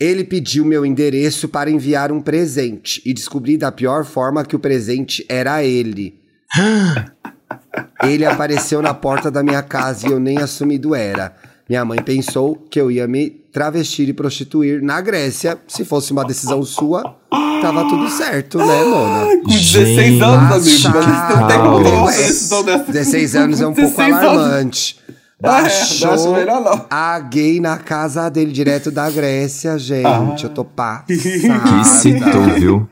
[0.00, 4.58] ele pediu meu endereço para enviar um presente e descobri da pior forma que o
[4.58, 6.18] presente era ele.
[8.02, 11.34] ele apareceu na porta da minha casa e eu nem assumido era.
[11.68, 15.56] Minha mãe pensou que eu ia me travestir e prostituir na Grécia.
[15.66, 17.16] Se fosse uma decisão sua,
[17.62, 19.26] tava tudo certo, né, Mona?
[19.42, 20.98] Com 16 anos, amigo.
[21.40, 22.92] Não tem como ter uma decisão dessa.
[22.92, 24.28] 16 anos é um pouco 16 anos.
[24.28, 25.00] alarmante.
[25.42, 26.86] Ah, é, não Baixou não.
[26.90, 30.06] a gay na casa dele, direto da Grécia, gente.
[30.06, 30.36] Ah.
[30.42, 31.04] Eu tô passada.
[31.06, 32.88] Que citou, viu?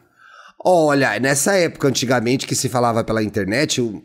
[0.65, 4.03] Olha, nessa época, antigamente, que se falava pela internet, o-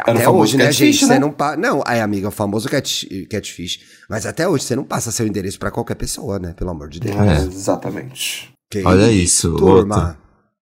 [0.00, 0.98] que o até hoje, né, catfish, gente?
[1.06, 1.18] Você né?
[1.18, 1.56] não pa...
[1.56, 3.06] Não, aí, amiga, o famoso cat...
[3.30, 3.80] catfish.
[4.08, 6.54] Mas até hoje, você não passa seu endereço pra qualquer pessoa, né?
[6.54, 7.16] Pelo amor de Deus.
[7.16, 8.50] É, exatamente.
[8.70, 9.96] Que Olha isso, turma.
[9.96, 10.22] outra.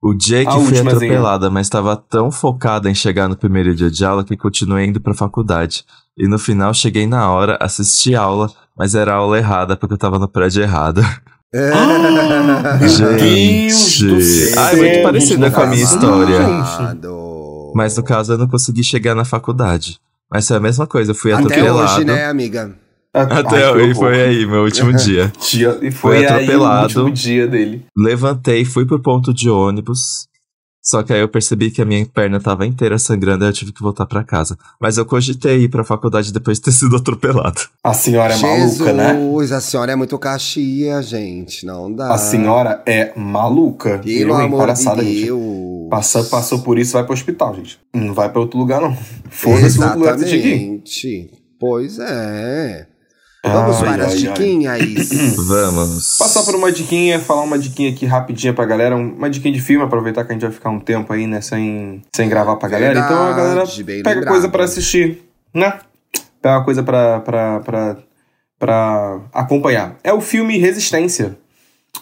[0.03, 4.03] O Jake A foi atropelada, mas estava tão focada em chegar no primeiro dia de
[4.03, 5.85] aula que continuei indo pra faculdade.
[6.17, 9.93] E no final cheguei na hora, assisti a aula, mas era a aula errada porque
[9.93, 11.01] eu tava no prédio errado.
[11.53, 14.07] Deus Gente.
[14.07, 16.45] do céu, Ah, é muito parecida com a minha história.
[16.45, 17.22] Amado.
[17.73, 19.99] Mas no caso eu não consegui chegar na faculdade.
[20.31, 21.93] Mas foi a mesma coisa, eu fui Até atropelado.
[21.95, 22.75] hoje, né, amiga?
[23.13, 23.95] Até Ai, horror.
[23.95, 25.31] foi aí, meu último dia.
[25.51, 26.83] Dia- E Foi foi, aí o atropelado.
[27.03, 27.85] último dia dele.
[27.95, 30.27] Levantei, fui pro ponto de ônibus.
[30.83, 33.71] Só que aí eu percebi que a minha perna tava inteira sangrando e eu tive
[33.71, 34.57] que voltar pra casa.
[34.81, 37.61] Mas eu cogitei ir pra faculdade depois de ter sido atropelado.
[37.81, 39.55] A senhora é Jesus, maluca, né?
[39.55, 41.65] a senhora é muito caxia, gente.
[41.65, 42.13] Não dá.
[42.13, 43.99] A senhora é maluca.
[43.99, 45.25] Pelo Eu, amor palhaçada, de gente.
[45.27, 45.89] Deus.
[45.89, 47.79] Passou, passou por isso, vai pro hospital, gente.
[47.93, 48.93] Não vai pra outro lugar, não.
[49.31, 51.31] Foda-se o outro lugar que.
[51.57, 52.87] Pois é.
[53.45, 54.33] Vamos Ai, para as ai, ai.
[54.33, 55.09] diquinhas.
[55.35, 56.17] Vamos.
[56.17, 59.83] Passar por uma diquinha, falar uma diquinha aqui rapidinha pra galera, uma diquinha de filme,
[59.83, 62.97] aproveitar que a gente vai ficar um tempo aí, né, sem, sem gravar pra galera.
[62.97, 64.31] então a galera Verdade, pega lembrado.
[64.31, 65.23] coisa pra assistir,
[65.53, 65.73] né?
[66.41, 67.97] Pega uma coisa pra, pra, pra,
[68.57, 69.97] pra acompanhar.
[70.03, 71.37] É o filme Resistência.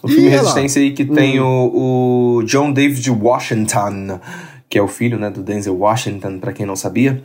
[0.04, 0.30] O filme Ih.
[0.30, 4.20] Resistência aí que tem o, o John David Washington,
[4.72, 7.22] que é o filho né, do Denzel Washington, pra quem não sabia.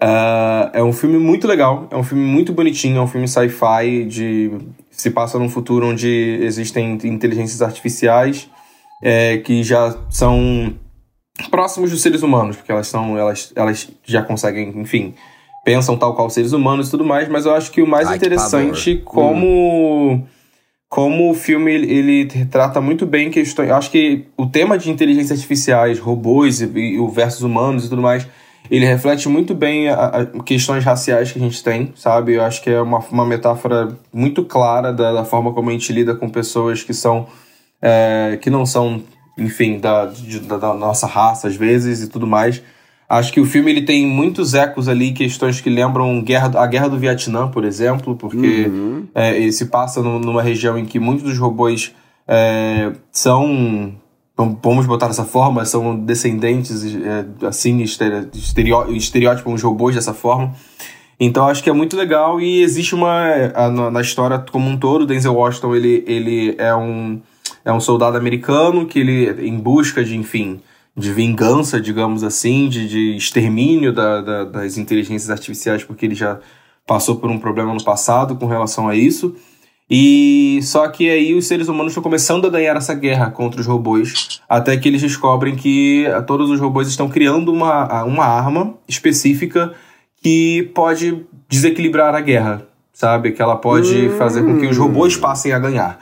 [0.00, 4.04] Ah, é um filme muito legal, é um filme muito bonitinho, é um filme sci-fi
[4.04, 4.50] de
[4.90, 8.50] se passa num futuro onde existem inteligências artificiais
[9.00, 10.74] é, que já são
[11.52, 15.14] próximos dos seres humanos, porque elas são elas, elas já conseguem, enfim,
[15.64, 18.16] pensam tal qual seres humanos e tudo mais, mas eu acho que o mais Ai,
[18.16, 19.14] interessante pavor.
[19.14, 20.26] como
[20.88, 25.98] como o filme ele, retrata muito bem questões, acho que o tema de inteligências artificiais,
[25.98, 28.26] robôs e, o versus humanos e tudo mais,
[28.70, 29.86] ele reflete muito bem
[30.44, 32.34] questões raciais que a gente tem, sabe?
[32.34, 35.92] Eu acho que é uma, uma metáfora muito clara da, da forma como a gente
[35.92, 37.26] lida com pessoas que são
[37.80, 39.02] é, que não são,
[39.38, 42.62] enfim, da, de- da, da nossa raça às vezes e tudo mais.
[43.08, 46.88] Acho que o filme ele tem muitos ecos ali, questões que lembram guerra, a Guerra
[46.88, 49.06] do Vietnã, por exemplo, porque Uhum.
[49.14, 51.94] é, ele se passa num- numa região em que muitos dos robôs
[52.26, 53.94] é, são
[54.62, 60.54] vamos botar dessa forma, são descendentes, é, assim, estereó estereótipos os robôs dessa forma.
[61.18, 63.10] Então acho que é muito legal e existe uma.
[63.54, 67.20] A, na história como um todo, Denzel Washington ele, ele é, um,
[67.64, 70.60] é um soldado americano que ele, em busca de, enfim,
[70.98, 76.40] de vingança, digamos assim, de, de extermínio da, da, das inteligências artificiais, porque ele já
[76.84, 79.36] passou por um problema no passado com relação a isso.
[79.88, 83.66] E só que aí os seres humanos estão começando a ganhar essa guerra contra os
[83.66, 89.72] robôs, até que eles descobrem que todos os robôs estão criando uma, uma arma específica
[90.20, 93.30] que pode desequilibrar a guerra, sabe?
[93.30, 94.16] Que ela pode hum.
[94.18, 95.98] fazer com que os robôs passem a ganhar.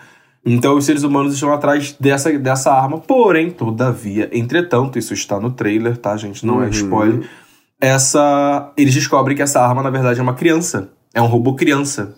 [0.46, 5.50] Então os seres humanos estão atrás dessa, dessa arma, porém, todavia, entretanto, isso está no
[5.50, 6.46] trailer, tá, gente?
[6.46, 6.64] Não é uhum.
[6.64, 7.30] é spoiler.
[7.80, 8.72] Essa.
[8.76, 10.88] Eles descobrem que essa arma, na verdade, é uma criança.
[11.12, 12.14] É um robô criança.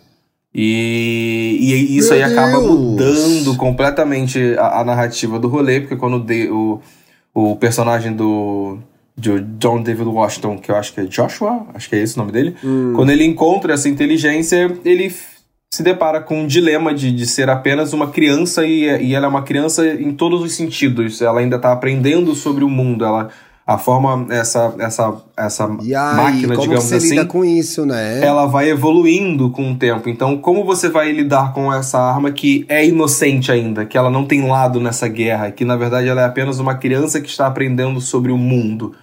[0.54, 2.66] E, e isso Meu aí acaba Deus.
[2.66, 6.80] mudando completamente a, a, narrativa do rolê, porque quando de, o,
[7.34, 8.78] o personagem do,
[9.16, 12.18] de John David Washington, que eu acho que é Joshua, acho que é esse o
[12.18, 12.92] nome dele, hum.
[12.94, 15.14] quando ele encontra essa inteligência, ele
[15.72, 19.28] se depara com um dilema de, de ser apenas uma criança e, e ela é
[19.28, 21.20] uma criança em todos os sentidos.
[21.20, 23.28] Ela ainda está aprendendo sobre o mundo, ela
[23.66, 28.24] a forma essa essa essa aí, máquina, como digamos você assim, lida com isso, né?
[28.24, 30.08] Ela vai evoluindo com o tempo.
[30.08, 34.24] Então, como você vai lidar com essa arma que é inocente ainda, que ela não
[34.24, 38.00] tem lado nessa guerra, que na verdade ela é apenas uma criança que está aprendendo
[38.00, 38.94] sobre o mundo?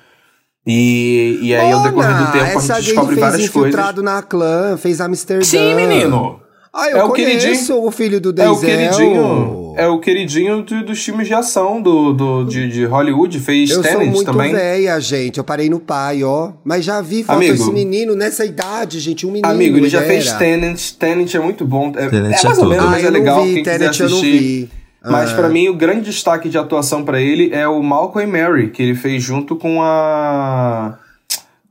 [0.66, 3.70] E, e aí, ao decorrer do tempo, a gente descobre várias coisas.
[3.70, 5.46] infiltrado na clã, fez Amsterdã.
[5.46, 6.44] Sim, menino!
[6.78, 8.52] Ah, eu é o queridinho, o filho do Denzel.
[8.52, 12.84] É o queridinho, é o queridinho do, dos filmes de ação do, do, de, de
[12.84, 14.52] Hollywood, fez eu Tenet sou muito também.
[14.52, 16.52] velha, gente, eu parei no pai, ó.
[16.66, 19.50] Mas já vi foto Amigo, desse menino nessa idade, gente, um menino.
[19.50, 20.08] Amigo, ele já era.
[20.08, 21.94] fez Tenet, Tenet é muito bom.
[21.96, 24.04] É, é mais ou menos, ah, mas é legal vi, quem Tenet quiser assistir.
[24.04, 24.70] Eu não vi.
[25.02, 25.36] Mas ah.
[25.36, 28.84] para mim o grande destaque de atuação para ele é o Malcolm e Mary, que
[28.84, 30.98] ele fez junto com a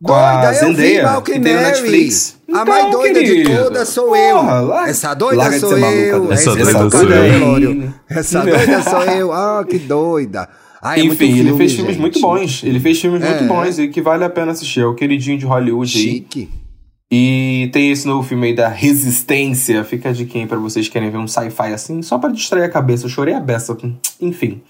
[0.03, 2.39] com doida, a Zendaya, que tem no Netflix.
[2.61, 4.67] Então, a mais doida querido, de todas sou porra, eu.
[4.67, 6.33] Lá, essa doida sou eu.
[6.33, 7.93] Essa doida sou eu.
[8.09, 9.33] Essa doida sou eu.
[9.33, 10.49] Ah, que doida.
[10.81, 12.01] Ah, é Enfim, filme, ele fez filmes gente.
[12.01, 12.63] muito bons.
[12.63, 13.31] Ele fez filmes é.
[13.31, 14.81] muito bons e que vale a pena assistir.
[14.81, 16.49] É o queridinho de Hollywood Chique.
[16.53, 16.65] Aí.
[17.11, 19.83] E tem esse novo filme aí da Resistência.
[19.83, 23.07] Fica de quem para vocês querem ver um sci-fi assim, só para distrair a cabeça.
[23.07, 23.77] Eu chorei a beça.
[24.21, 24.63] Enfim,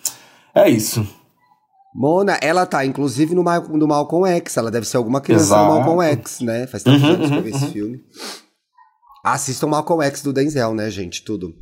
[0.54, 1.06] é isso.
[1.94, 4.56] Mona, ela tá, inclusive, no, Mal no Malcolm X.
[4.56, 5.64] Ela deve ser alguma criança Exato.
[5.64, 6.66] do Malcolm X, né?
[6.66, 7.70] Faz tanto uhum, tempo que eu vi esse uhum.
[7.70, 8.04] filme.
[9.24, 11.22] Assistam Malcolm X do Denzel, né, gente?
[11.22, 11.54] Tudo.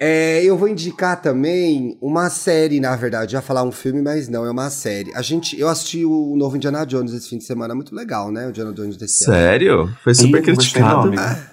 [0.00, 3.32] É, eu vou indicar também uma série, na verdade.
[3.32, 5.14] Já falar um filme, mas não, é uma série.
[5.14, 8.46] A gente, eu assisti o novo Indiana Jones esse fim de semana, muito legal, né?
[8.46, 9.82] O Indiana Jones desse Sério?
[9.82, 9.98] ano.
[10.02, 11.12] Foi super Ih, criticado.
[11.16, 11.51] Ah,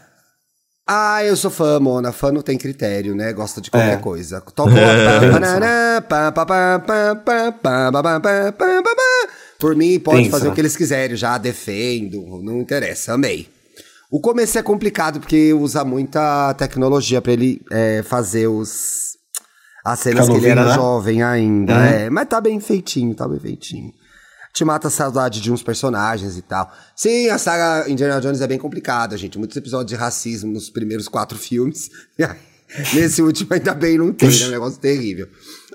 [0.91, 2.11] ah, eu sou fã, Mona.
[2.11, 3.31] Fã não tem critério, né?
[3.31, 3.97] Gosta de qualquer é.
[3.97, 4.41] coisa.
[4.41, 4.73] Tocou.
[9.59, 10.31] Por mim, pode Pensa.
[10.31, 11.15] fazer o que eles quiserem.
[11.15, 12.41] Já defendo.
[12.41, 13.13] Não interessa.
[13.13, 13.47] Amei.
[14.09, 19.09] O começo é complicado porque usa muita tecnologia para ele é, fazer os
[19.85, 20.73] as cenas que ele era né?
[20.73, 21.73] jovem ainda.
[21.85, 22.05] É.
[22.05, 22.09] É.
[22.09, 23.93] Mas tá bem feitinho, tá bem feitinho
[24.59, 26.69] te mata a saudade de uns personagens e tal.
[26.95, 29.37] Sim, a saga Indiana Jones é bem complicada, gente.
[29.37, 31.89] Muitos episódios de racismo nos primeiros quatro filmes.
[32.93, 34.43] Nesse último, ainda bem, não tem, né?
[34.43, 35.27] É um negócio terrível.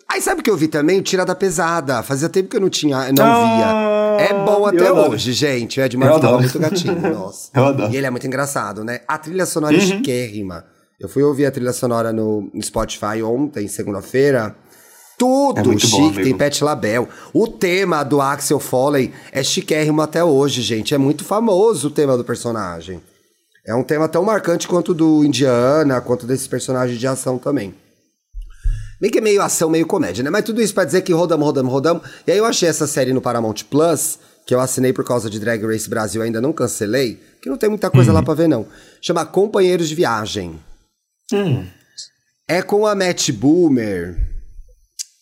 [0.08, 1.00] Aí sabe o que eu vi também?
[1.00, 2.02] O Tira da Pesada.
[2.02, 4.26] Fazia tempo que eu não tinha, não ah, via.
[4.26, 5.80] É bom até hoje, gente.
[5.80, 7.50] O Ed Murphy tava muito gatinho, nossa.
[7.54, 7.92] Eu adoro.
[7.92, 9.00] E ele é muito engraçado, né?
[9.08, 9.82] A trilha sonora é uhum.
[9.82, 10.64] é chiquérrima.
[11.00, 14.54] Eu fui ouvir a trilha sonora no Spotify ontem, segunda-feira.
[15.18, 17.08] Tudo é chique, bom, tem Pet Label.
[17.32, 20.94] O tema do Axel Foley é chiquérrimo até hoje, gente.
[20.94, 23.00] É muito famoso o tema do personagem.
[23.66, 27.74] É um tema tão marcante quanto do Indiana, quanto desses personagens de ação também.
[29.00, 30.30] Bem que é meio ação, meio comédia, né?
[30.30, 32.02] Mas tudo isso pra dizer que rodamos, rodamos, rodamos.
[32.26, 35.40] E aí eu achei essa série no Paramount Plus, que eu assinei por causa de
[35.40, 38.16] Drag Race Brasil, ainda não cancelei, que não tem muita coisa uhum.
[38.16, 38.66] lá pra ver, não.
[39.00, 40.60] Chama Companheiros de Viagem.
[41.32, 41.66] Hum.
[42.46, 44.33] É com a Matt Boomer.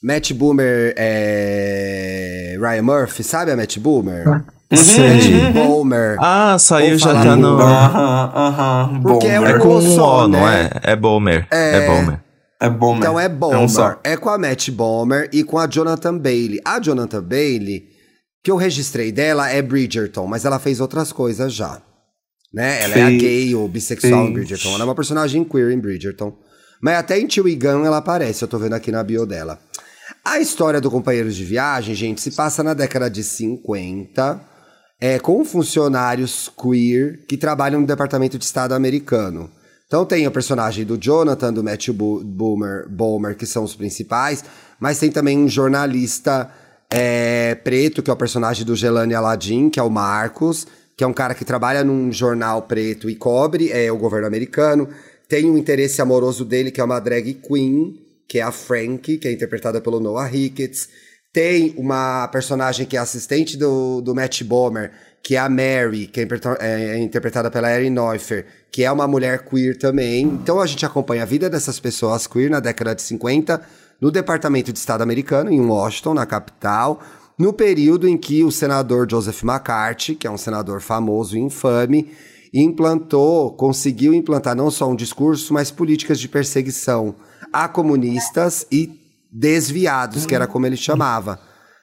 [0.02, 2.56] Matt Boomer é.
[2.58, 4.24] Ryan Murphy, sabe a Matt Boomer?
[4.26, 6.16] Matt Boomer.
[6.18, 7.60] Ah, saiu já tá no.
[7.60, 9.00] Aham, aham.
[9.02, 10.70] Porque é, é com um O, não é?
[10.82, 11.46] É Boomer.
[11.50, 12.20] É, é Boomer.
[12.60, 12.98] É Boomer.
[12.98, 13.60] Então é Boomer.
[13.60, 16.60] É, um é com a Matt Boomer e com a Jonathan Bailey.
[16.64, 17.84] A Jonathan Bailey,
[18.42, 21.80] que eu registrei dela é Bridgerton, mas ela fez outras coisas já.
[22.52, 22.82] Né?
[22.82, 24.70] Ela é a gay ou bissexual em Bridgerton.
[24.70, 26.36] Ela é uma personagem queer em Bridgerton.
[26.80, 29.58] Mas até em Tio Gun ela aparece, eu tô vendo aqui na bio dela.
[30.24, 34.40] A história do Companheiros de Viagem, gente, se passa na década de 50,
[35.00, 39.50] é, com funcionários queer que trabalham no Departamento de Estado americano.
[39.84, 44.44] Então tem o personagem do Jonathan, do Matthew Boomer, Boomer, que são os principais,
[44.78, 46.48] mas tem também um jornalista
[46.88, 51.06] é, preto, que é o personagem do Gelane Aladdin, que é o Marcos, que é
[51.06, 54.88] um cara que trabalha num jornal preto e cobre, é o governo americano.
[55.28, 59.28] Tem um interesse amoroso dele, que é uma drag queen, que é a Frank, que
[59.28, 60.88] é interpretada pelo Noah Ricketts.
[61.32, 64.92] Tem uma personagem que é assistente do, do Matt Bomer,
[65.22, 66.26] que é a Mary, que é,
[66.60, 70.24] é, interpretada pela Erin Neuffer, que é uma mulher queer também.
[70.24, 73.62] Então a gente acompanha a vida dessas pessoas queer na década de 50,
[74.00, 77.00] no Departamento de Estado americano, em Washington, na capital,
[77.38, 82.10] no período em que o senador Joseph McCarthy, que é um senador famoso e infame,
[82.52, 87.14] implantou, conseguiu implantar não só um discurso, mas políticas de perseguição
[87.52, 88.98] a comunistas e
[89.30, 91.40] desviados, que era como ele chamava.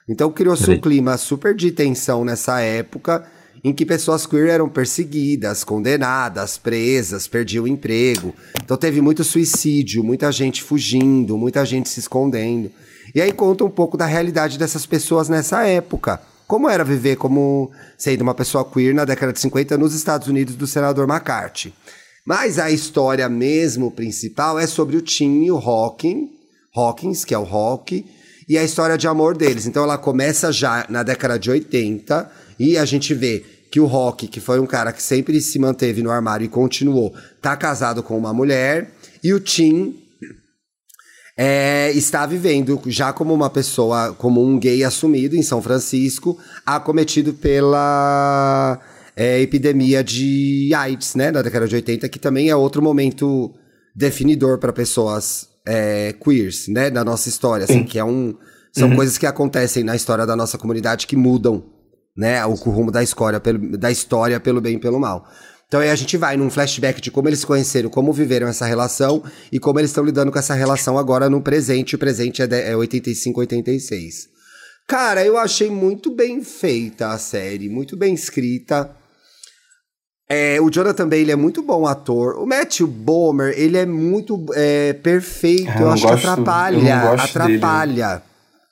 [0.07, 3.25] Então criou-se um clima super de tensão nessa época
[3.63, 8.33] em que pessoas queer eram perseguidas, condenadas, presas, perdiam o emprego.
[8.63, 12.71] Então teve muito suicídio, muita gente fugindo, muita gente se escondendo.
[13.13, 16.21] E aí conta um pouco da realidade dessas pessoas nessa época.
[16.47, 20.55] Como era viver como sendo uma pessoa queer na década de 50 nos Estados Unidos
[20.55, 21.73] do senador McCarthy.
[22.29, 26.29] Mas a história mesmo principal é sobre o Tim e o Hawking,
[26.75, 28.05] Hawkins, que é o Hawk,
[28.47, 29.65] e a história de amor deles.
[29.65, 34.27] Então ela começa já na década de 80 e a gente vê que o Rock,
[34.27, 38.15] que foi um cara que sempre se manteve no armário e continuou, tá casado com
[38.15, 38.91] uma mulher,
[39.23, 39.95] e o Tim
[41.35, 47.33] é, está vivendo já como uma pessoa, como um gay assumido em São Francisco, acometido
[47.33, 48.79] pela
[49.19, 53.53] é, epidemia de AIDS, né, na década de 80, que também é outro momento
[53.93, 58.33] definidor para pessoas é, queers, né, da nossa história, assim, que é um,
[58.71, 58.95] são uhum.
[58.95, 61.65] coisas que acontecem na história da nossa comunidade que mudam
[62.15, 65.27] né, o rumo da história, pelo, da história pelo bem e pelo mal.
[65.67, 68.65] Então aí a gente vai num flashback de como eles se conheceram, como viveram essa
[68.65, 71.93] relação e como eles estão lidando com essa relação agora no presente.
[71.93, 74.29] O presente é, de, é 85, 86.
[74.87, 78.89] Cara, eu achei muito bem feita a série, muito bem escrita.
[80.31, 82.35] É, o Jonathan Bay, ele é muito bom ator.
[82.37, 85.69] O Matthew Bomer, ele é muito é, perfeito.
[85.69, 87.13] É, eu, eu, acho gosto, que atrapalha.
[87.13, 88.23] atrapalha.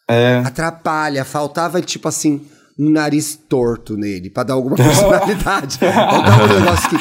[0.08, 0.44] É.
[0.46, 1.26] Atrapalha.
[1.26, 2.46] Faltava, tipo assim
[2.80, 5.80] um nariz torto nele, para dar alguma personalidade.
[5.82, 6.98] um negócio que...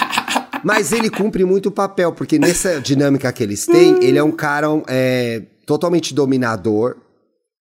[0.64, 4.32] Mas ele cumpre muito o papel, porque nessa dinâmica que eles têm, ele é um
[4.32, 6.96] cara é, totalmente dominador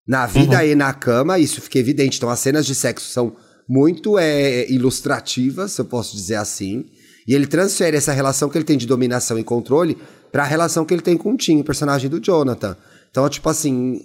[0.07, 0.63] na vida uhum.
[0.63, 2.17] e na cama, isso fica evidente.
[2.17, 3.35] Então as cenas de sexo são
[3.67, 6.85] muito é, ilustrativas, se eu posso dizer assim.
[7.27, 9.97] E ele transfere essa relação que ele tem de dominação e controle
[10.31, 12.77] para a relação que ele tem com o Tim, o personagem do Jonathan.
[13.09, 14.01] Então, tipo assim,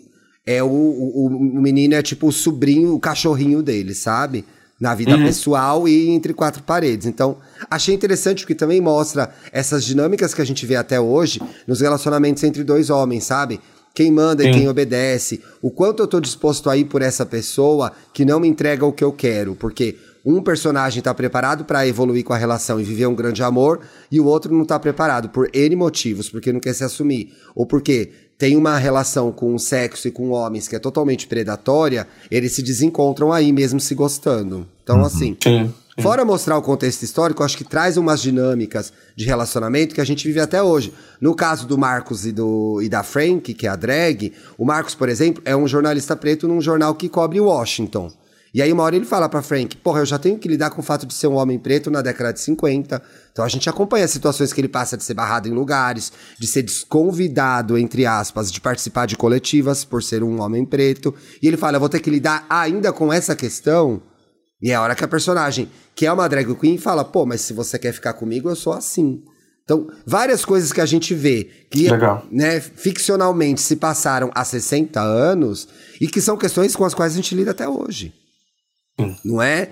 [0.46, 4.44] é o, o, o menino é tipo o sobrinho, o cachorrinho dele, sabe?
[4.80, 5.24] Na vida uhum.
[5.24, 7.06] pessoal e entre quatro paredes.
[7.06, 7.36] Então,
[7.70, 12.42] achei interessante porque também mostra essas dinâmicas que a gente vê até hoje nos relacionamentos
[12.44, 13.60] entre dois homens, sabe?
[13.94, 14.50] Quem manda Sim.
[14.50, 15.40] e quem obedece.
[15.60, 18.92] O quanto eu tô disposto a ir por essa pessoa que não me entrega o
[18.92, 19.54] que eu quero.
[19.54, 23.80] Porque um personagem está preparado para evoluir com a relação e viver um grande amor,
[24.10, 27.64] e o outro não está preparado por N motivos, porque não quer se assumir, ou
[27.64, 32.52] porque tem uma relação com o sexo e com homens que é totalmente predatória, eles
[32.52, 34.66] se desencontram aí mesmo se gostando.
[34.82, 35.04] Então, uhum.
[35.04, 35.36] assim.
[35.42, 35.72] Sim.
[36.02, 40.26] Fora mostrar o contexto histórico, acho que traz umas dinâmicas de relacionamento que a gente
[40.26, 40.92] vive até hoje.
[41.20, 44.94] No caso do Marcos e, do, e da Frank, que é a drag, o Marcos,
[44.94, 48.10] por exemplo, é um jornalista preto num jornal que cobre Washington.
[48.52, 50.80] E aí uma hora ele fala pra Frank, porra, eu já tenho que lidar com
[50.80, 53.00] o fato de ser um homem preto na década de 50.
[53.30, 56.48] Então a gente acompanha as situações que ele passa de ser barrado em lugares, de
[56.48, 61.14] ser desconvidado, entre aspas, de participar de coletivas por ser um homem preto.
[61.40, 64.02] E ele fala, eu vou ter que lidar ainda com essa questão.
[64.62, 67.40] E é a hora que a personagem, que é uma drag queen, fala, pô, mas
[67.40, 69.22] se você quer ficar comigo, eu sou assim.
[69.64, 71.86] Então, várias coisas que a gente vê que
[72.30, 75.68] né, ficcionalmente se passaram há 60 anos
[76.00, 78.12] e que são questões com as quais a gente lida até hoje.
[79.24, 79.70] Não é?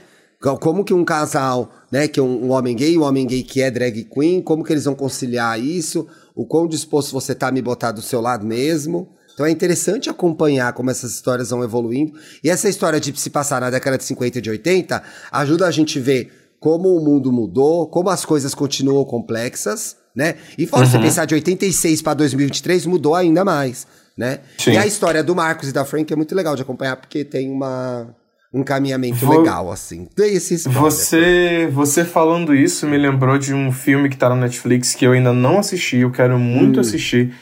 [0.61, 3.61] Como que um casal, né, que é um, um, homem gay, um homem gay que
[3.61, 6.07] é drag queen, como que eles vão conciliar isso?
[6.35, 9.18] O quão disposto você tá a me botar do seu lado mesmo?
[9.39, 12.13] Então é interessante acompanhar como essas histórias vão evoluindo.
[12.43, 15.71] E essa história de se passar na década de 50 e de 80 ajuda a
[15.71, 20.35] gente a ver como o mundo mudou, como as coisas continuam complexas, né?
[20.59, 20.91] E fora uhum.
[20.91, 23.87] você pensar de 86 para 2023, mudou ainda mais,
[24.17, 24.41] né?
[24.59, 24.73] Sim.
[24.73, 27.49] E a história do Marcos e da Frank é muito legal de acompanhar, porque tem
[27.49, 28.13] uma
[28.53, 29.39] um caminhamento Vou...
[29.39, 30.09] legal, assim.
[30.17, 30.83] Tem esse spoiler.
[30.83, 35.13] Você, você falando isso me lembrou de um filme que tá na Netflix que eu
[35.13, 36.81] ainda não assisti, eu quero muito hum.
[36.81, 37.33] assistir,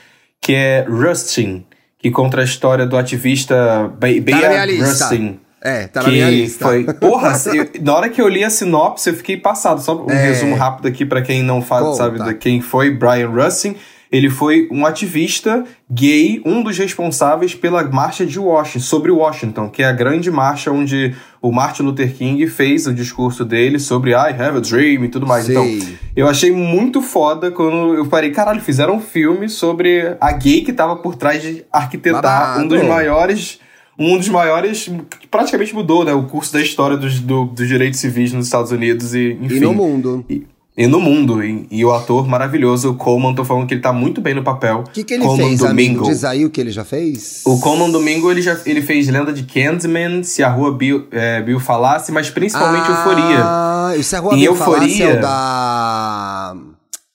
[0.43, 1.65] que é Rustin,
[2.07, 5.41] que conta a história do ativista Bayard Rustin.
[5.61, 6.65] É, tá na minha lista.
[6.65, 9.81] Foi, porra, eu, na hora que eu li a sinopse, eu fiquei passado.
[9.81, 10.29] Só um é.
[10.29, 13.75] resumo rápido aqui para quem não faz, sabe quem foi Brian Russing.
[14.17, 19.83] Ele foi um ativista gay, um dos responsáveis pela marcha de Washington, sobre Washington, que
[19.83, 24.31] é a grande marcha onde o Martin Luther King fez o discurso dele sobre I
[24.31, 25.49] have a dream e tudo mais.
[25.49, 25.77] Então, Sim.
[25.77, 30.63] Então, eu achei muito foda quando eu parei, caralho, fizeram um filme sobre a gay
[30.63, 32.65] que tava por trás de arquitetar Babado.
[32.65, 33.61] um dos maiores
[33.99, 37.99] um dos maiores, que praticamente mudou né, o curso da história dos, do, dos direitos
[37.99, 40.23] civis nos Estados Unidos e, enfim, e no mundo.
[40.29, 40.47] E,
[40.77, 41.43] e no mundo.
[41.43, 44.43] E, e, o ator maravilhoso, o Coleman, tô falando que ele tá muito bem no
[44.43, 44.81] papel.
[44.81, 46.01] O que, que ele Coleman fez, Domingo.
[46.01, 46.05] amigo?
[46.05, 47.43] Diz aí o que ele já fez.
[47.47, 51.41] O Coleman Domingo, ele, já, ele fez Lenda de Candyman, Se a Rua Bill, é,
[51.41, 54.03] Bill Falasse, mas principalmente ah, Euforia.
[54.03, 56.57] Se a Rua em Bill Euforia, Falasse é o da...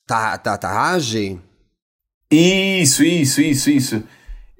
[0.08, 1.40] Tá, tá, Tarrage?
[2.32, 4.04] Isso, isso, isso, isso.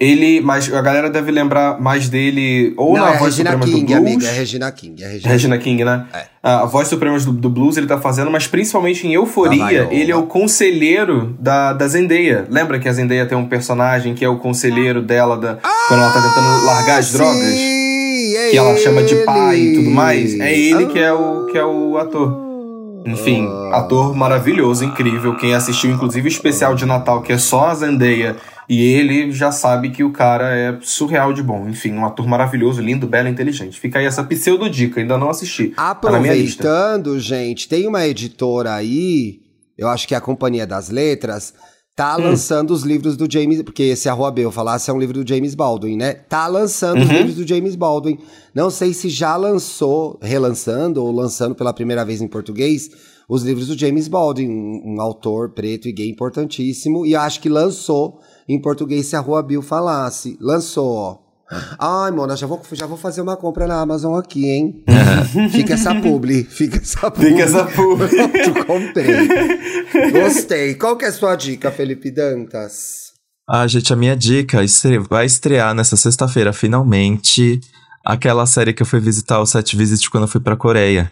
[0.02, 3.72] Ele, mas a galera deve lembrar mais dele ou Não, na é Voz Regina Suprema
[3.72, 4.14] King, do Blues.
[4.16, 6.06] Amiga, é Regina King, é Regina, Regina King, King né?
[6.12, 6.26] É.
[6.42, 10.16] A Voz Suprema do, do, Blues ele tá fazendo, mas principalmente em Euforia, ele é
[10.16, 12.48] o conselheiro da, da Zendaya.
[12.50, 16.02] Lembra que a Zendaya tem um personagem que é o conselheiro dela da, ah, quando
[16.02, 17.38] ela tá tentando largar as sim, drogas?
[17.38, 20.40] É que ela chama de pai e tudo mais.
[20.40, 20.88] É ele ah.
[20.88, 22.42] que, é o, que é o ator.
[23.06, 25.36] Enfim, ator maravilhoso, incrível.
[25.36, 28.36] Quem assistiu, inclusive, o especial de Natal, que é só a Zendaya
[28.70, 31.68] e ele já sabe que o cara é surreal de bom.
[31.68, 33.80] Enfim, um ator maravilhoso, lindo, belo, inteligente.
[33.80, 35.70] Fica aí essa pseudo dica, ainda não assisti.
[35.70, 39.42] Tá Aproveitando, tá gente, tem uma editora aí,
[39.78, 41.54] eu acho que é a Companhia das Letras,
[41.96, 42.24] tá hum.
[42.24, 45.00] lançando os livros do James, porque esse é a Rua B, eu falasse é um
[45.00, 46.14] livro do James Baldwin, né?
[46.14, 47.04] Tá lançando uhum.
[47.04, 48.18] os livros do James Baldwin.
[48.54, 52.90] Não sei se já lançou, relançando ou lançando pela primeira vez em português,
[53.28, 57.48] os livros do James Baldwin, um, um autor preto e gay importantíssimo, e acho que
[57.48, 58.20] lançou
[58.54, 60.38] em português se a Rua Bill falasse.
[60.40, 61.32] Lançou, ó.
[61.78, 64.84] Ai, Mona, já vou, já vou fazer uma compra na Amazon aqui, hein?
[65.52, 67.30] fica essa publi, fica essa publi.
[67.32, 68.08] Fica essa publi.
[68.08, 70.12] Pronto, comprei.
[70.12, 70.76] Gostei.
[70.76, 73.12] Qual que é a sua dica, Felipe Dantas?
[73.50, 74.60] Ah, gente, a minha dica
[75.10, 77.60] vai estrear nessa sexta-feira, finalmente,
[78.06, 81.12] aquela série que eu fui visitar o Set Visit quando eu fui pra Coreia.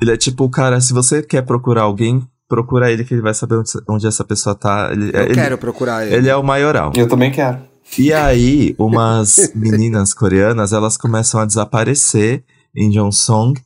[0.00, 3.32] ele é tipo o cara, se você quer procurar alguém, procura ele que ele vai
[3.32, 4.90] saber onde, onde essa pessoa tá.
[4.92, 6.16] Ele, Eu ele, quero procurar ele.
[6.16, 6.92] Ele é o maioral.
[6.94, 7.60] Eu também quero.
[7.98, 12.44] E aí, umas meninas coreanas, elas começam a desaparecer
[12.76, 13.58] em Jongsong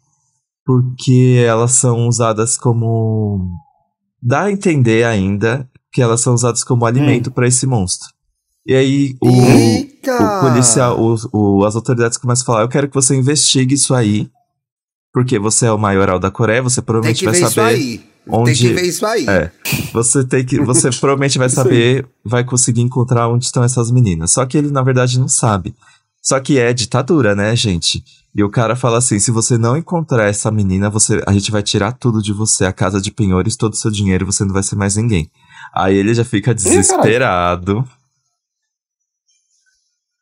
[0.65, 3.49] porque elas são usadas como
[4.23, 7.33] dá a entender ainda que elas são usadas como alimento hum.
[7.33, 8.09] para esse monstro.
[8.67, 12.95] E aí o, o policial, o, o, as autoridades começam a falar: Eu quero que
[12.95, 14.29] você investigue isso aí,
[15.13, 17.49] porque você é o maioral da Coreia, você provavelmente vai saber.
[17.49, 18.17] Isso aí.
[18.29, 19.25] Onde, tem que ver isso aí.
[19.29, 19.53] É.
[19.93, 20.61] Você tem que.
[20.61, 24.33] Você provavelmente vai saber, vai conseguir encontrar onde estão essas meninas.
[24.33, 25.75] Só que ele, na verdade, não sabe.
[26.21, 28.03] Só que é ditadura, né, gente?
[28.37, 31.63] E o cara fala assim: se você não encontrar essa menina, você, a gente vai
[31.63, 34.63] tirar tudo de você, a casa de penhores, todo o seu dinheiro, você não vai
[34.63, 35.31] ser mais ninguém.
[35.75, 37.83] Aí ele já fica desesperado.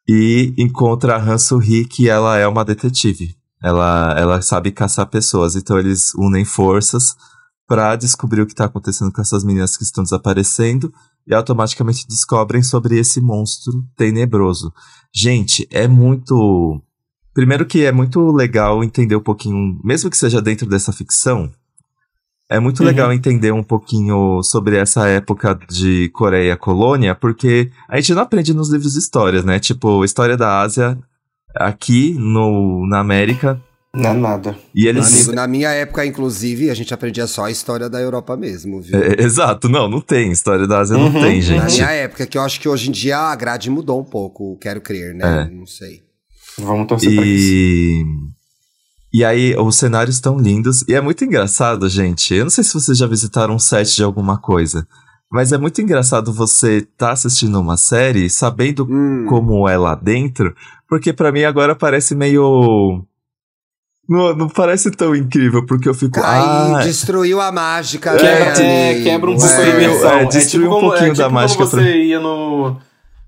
[0.08, 3.34] e encontra a Han Soo-hee, que ela é uma detetive.
[3.62, 5.56] Ela, ela sabe caçar pessoas.
[5.56, 7.16] Então eles unem forças
[7.66, 10.92] para descobrir o que tá acontecendo com essas meninas que estão desaparecendo.
[11.26, 14.72] e automaticamente descobrem sobre esse monstro tenebroso.
[15.12, 16.80] Gente, é muito.
[17.34, 21.50] Primeiro que é muito legal entender um pouquinho, mesmo que seja dentro dessa ficção,
[22.48, 22.86] é muito Uhum.
[22.86, 28.54] legal entender um pouquinho sobre essa época de Coreia colônia, porque a gente não aprende
[28.54, 29.58] nos livros de histórias, né?
[29.58, 30.96] Tipo, história da Ásia
[31.56, 33.60] aqui no, na América.
[33.92, 34.58] Não é nada.
[34.74, 35.12] E eles.
[35.14, 39.00] Amigo, na minha época, inclusive, a gente aprendia só a história da Europa mesmo, viu?
[39.00, 40.32] É, exato, não, não tem.
[40.32, 41.10] História da Ásia Uhum.
[41.10, 41.74] não tem, Na gente.
[41.76, 44.80] minha época, que eu acho que hoje em dia a grade mudou um pouco, quero
[44.80, 45.48] crer, né?
[45.52, 46.02] Não sei.
[46.58, 47.44] Vamos torcer pra isso.
[47.52, 48.04] E.
[49.12, 50.84] E aí, os cenários estão lindos.
[50.88, 52.34] E é muito engraçado, gente.
[52.34, 54.86] Eu não sei se vocês já visitaram um set de alguma coisa.
[55.30, 59.26] Mas é muito engraçado você estar assistindo uma série sabendo Hum.
[59.28, 60.54] como é lá dentro.
[60.88, 63.04] Porque pra mim agora parece meio.
[64.08, 66.18] Não, não parece tão incrível, porque eu fico.
[66.20, 66.24] Aí
[66.76, 69.04] ah, destruiu a mágica, Quebra, né, é, amigo?
[69.04, 70.10] quebra um pouco Destruiu, a imersão.
[70.10, 72.76] é, destruiu um como- pouquinho tipo da mágica Quando pra- você ia no.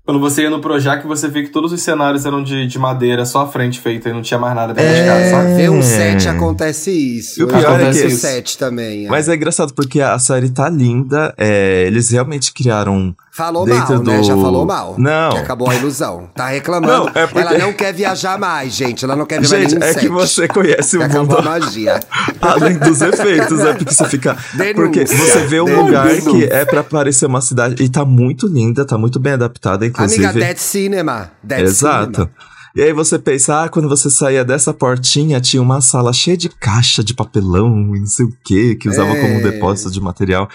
[0.07, 3.25] Quando você ia no Projac, você via que todos os cenários eram de, de madeira,
[3.25, 5.53] só a frente feita e não tinha mais nada dentro de casa, É, sabe?
[5.55, 7.41] ver um set acontece isso.
[7.41, 9.05] E o pior é vi que- o set também.
[9.05, 9.09] é.
[9.09, 11.33] Mas é engraçado porque a série tá linda.
[11.37, 14.17] é, eles realmente criaram Falou dentro mal, né?
[14.17, 14.95] do- Já falou mal.
[14.97, 15.29] Não.
[15.29, 16.27] Que acabou a ilusão.
[16.35, 17.05] Tá reclamando.
[17.05, 19.05] Não, é porque- Ela não quer viajar mais, gente.
[19.05, 21.99] Ela não quer ver mais Gente, é que você conhece o mundo a magia.
[22.41, 24.35] além dos efeitos, é porque você fica.
[24.55, 24.73] Denúncia.
[24.75, 25.85] Porque você vê um Denúncia.
[25.85, 29.85] lugar que é pra parecer uma cidade e tá muito linda, tá muito bem adaptada,
[29.85, 30.25] inclusive.
[30.25, 31.31] Amiga, Dead Cinema.
[31.43, 32.13] Dead Exato.
[32.13, 32.31] Cinema.
[32.75, 36.47] E aí você pensa, ah, quando você saía dessa portinha, tinha uma sala cheia de
[36.49, 39.21] caixa de papelão e não sei o que, que usava É.
[39.21, 40.47] como depósito de material.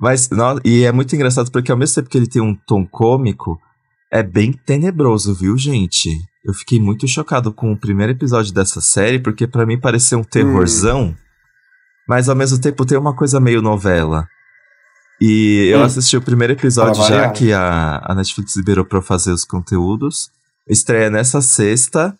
[0.00, 2.84] Mas, no- e é muito engraçado porque ao mesmo tempo que ele tem um tom
[2.86, 3.58] cômico,
[4.12, 6.08] é bem tenebroso, viu, gente?
[6.44, 10.24] Eu fiquei muito chocado com o primeiro episódio dessa série, porque pra mim pareceu um
[10.24, 11.16] terrorzão,
[12.08, 14.26] mas ao mesmo tempo tem uma coisa meio novela.
[15.20, 15.84] E eu Hum.
[15.84, 20.28] assisti o primeiro episódio já que a, a Netflix liberou pra eu fazer os conteúdos.
[20.68, 22.14] Estreia nessa sexta.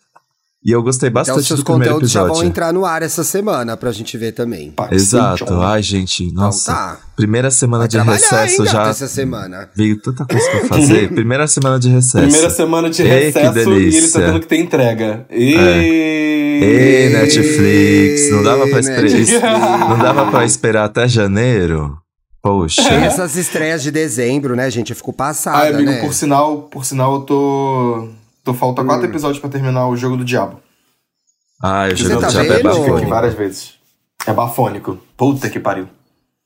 [0.65, 2.41] E eu gostei Então, bastante seus do primeiro conteúdos já episódio.
[2.41, 4.73] vão entrar no ar essa semana pra gente ver também.
[4.91, 5.61] Exato.
[5.61, 6.71] Ai, gente, nossa.
[6.71, 6.97] Então tá.
[7.15, 8.87] Primeira semana Vai de recesso ainda já.
[8.89, 9.69] essa semana.
[9.75, 11.09] Veio tanta coisa pra fazer.
[11.13, 12.17] primeira semana de recesso.
[12.17, 14.19] Primeira semana de Ei, que recesso e ele delícia.
[14.19, 15.25] tá tendo que ter entrega.
[15.29, 15.53] E...
[16.63, 19.89] Ei, Netflix, não dava pra esperar.
[19.89, 21.95] Não dava pra esperar até janeiro?
[22.41, 22.83] Poxa.
[22.87, 24.91] Tem essas estreias de dezembro, né, gente?
[24.91, 26.01] Eu fico passada, Ai, amigo, né?
[26.01, 28.07] por sinal, por sinal, eu tô.
[28.45, 28.85] Tô falta Hum.
[28.85, 30.59] quatro episódios pra terminar o jogo do diabo.
[31.61, 32.57] Ai, o Você jogo tá do diabo é?
[32.57, 33.09] Dica aqui bafônico.
[33.09, 33.73] várias vezes.
[34.27, 34.97] É bafônico.
[35.17, 35.87] Puta que pariu.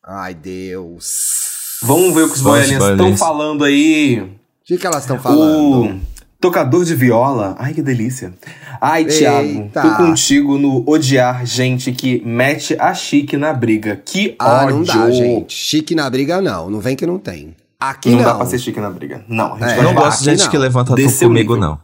[0.03, 1.37] Ai, Deus.
[1.83, 4.19] Vamos ver o que os boiolinhas estão falando aí.
[4.21, 4.29] O
[4.65, 5.95] que, que elas estão falando?
[5.95, 5.99] O
[6.39, 7.55] tocador de viola.
[7.59, 8.33] Ai, que delícia.
[8.81, 9.81] Ai, Thiago, Eita.
[9.81, 13.97] tô contigo no odiar gente que mete a chique na briga.
[13.97, 14.75] Que Ah, ódio.
[14.77, 15.53] não dá, gente.
[15.53, 16.69] Chique na briga, não.
[16.69, 17.55] Não vem que não tem.
[17.79, 18.25] Aqui Não, não.
[18.25, 19.23] dá pra ser chique na briga.
[19.27, 20.49] Não, a gente É, Eu não gosto de gente não.
[20.51, 21.57] que levanta o comigo, nível.
[21.57, 21.79] não.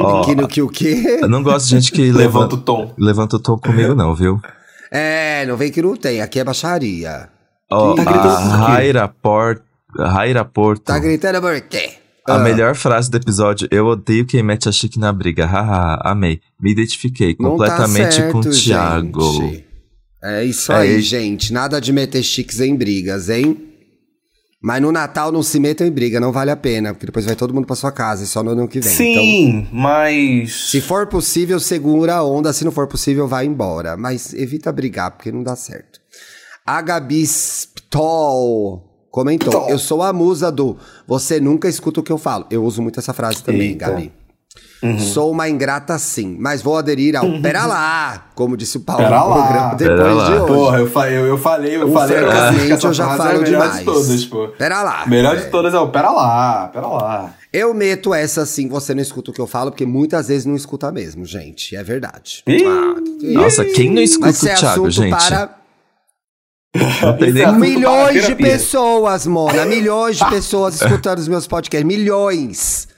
[0.00, 1.18] Ó, Aqui no que o quê?
[1.22, 2.94] eu não gosto de gente que Levanta levanta, o tom.
[2.98, 4.40] levanta o tom comigo, não, viu?
[4.90, 6.20] É, não vem que não tem.
[6.22, 7.28] Aqui é baixaria.
[7.70, 8.38] Ó, Tá a?
[8.38, 9.62] Raira Porto.
[9.98, 10.82] Raira Porto.
[10.84, 11.90] Tá gritando por quê?
[12.26, 15.46] A Ah, melhor frase do episódio, eu odeio quem mete a chique na briga.
[15.46, 16.40] Haha, amei.
[16.60, 19.32] Me identifiquei não tá completamente com o certo, Thiago.
[19.32, 19.64] gente.
[20.22, 21.52] É isso É, aí, gente.
[21.52, 23.67] Nada de meter chiques em brigas, hein?
[24.60, 27.36] Mas no Natal não se metam em briga, não vale a pena, porque depois vai
[27.36, 28.92] todo mundo pra sua casa, e só no ano que vem.
[28.92, 30.70] Então, Sim, mas.
[30.70, 33.96] se for possível, segura a onda, se não for possível, vai embora.
[33.96, 36.00] Mas evita brigar, porque não dá certo.
[36.66, 39.68] A Gabi Sptol comentou.
[39.68, 42.46] Eu sou a musa do Você nunca escuta o que eu falo.
[42.50, 43.90] Eu uso muito essa frase também, Eita.
[43.90, 44.12] Gabi.
[45.12, 49.18] Sou uma ingrata sim, mas vou aderir ao Pera lá, como disse o Paulo Pera
[49.18, 49.34] no lá.
[49.42, 50.24] programa depois lá.
[50.26, 50.46] de hoje.
[50.46, 52.16] Porra, eu, fa- eu, eu falei, eu O falei.
[52.16, 53.78] eu francamente eu já falo é demais.
[53.80, 54.48] de todas, pô.
[54.56, 55.04] Pera lá.
[55.08, 55.40] Melhor É.
[55.40, 57.34] de todas é o pera lá, pera lá.
[57.52, 60.54] Eu meto essa sim, você não escuta o que eu falo, porque muitas vezes não
[60.54, 61.74] escuta mesmo, gente.
[61.74, 62.44] É verdade.
[62.46, 62.94] Ih, Ah,
[63.32, 65.10] Nossa, quem não escuta Mas o é Thiago, gente?
[65.10, 65.58] para
[67.58, 69.64] milhões de pessoas, Mona.
[69.64, 71.84] Milhões de pessoas escutando os meus podcasts.
[71.86, 72.88] Milhões.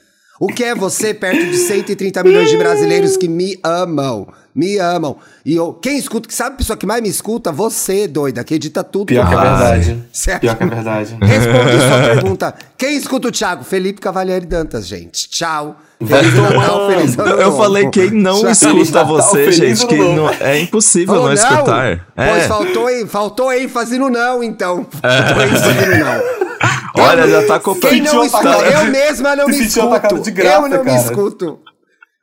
[0.40, 4.26] O que é você perto de 130 milhões de brasileiros que me amam?
[4.54, 5.18] Me amam.
[5.44, 7.52] E eu, quem escuta, que sabe a pessoa que mais me escuta?
[7.52, 9.04] Você, doida, que edita tudo.
[9.08, 10.02] Pior que é verdade.
[10.10, 10.40] Certo.
[10.40, 11.18] Pior que é verdade.
[11.20, 12.54] Responde sua pergunta.
[12.78, 13.64] Quem escuta o Thiago?
[13.64, 15.28] Felipe Cavalieri Dantas, gente.
[15.28, 15.76] Tchau.
[16.02, 18.50] Feliz Natal, feliz ano Eu falei quem não Tchau.
[18.50, 22.06] escuta você, gente, que não, é impossível Oh, não, escutar.
[22.16, 22.48] Pois É.
[22.48, 24.86] faltou, faltou ênfase no não, então.
[24.90, 26.49] Faltou ênfase no não.
[26.96, 27.92] Olha, já tá comprando.
[27.92, 30.20] Quem não sentiu escuta, atacado eu mesma não me escuto.
[30.20, 30.96] de graça, eu não me cara.
[30.98, 31.58] escuto.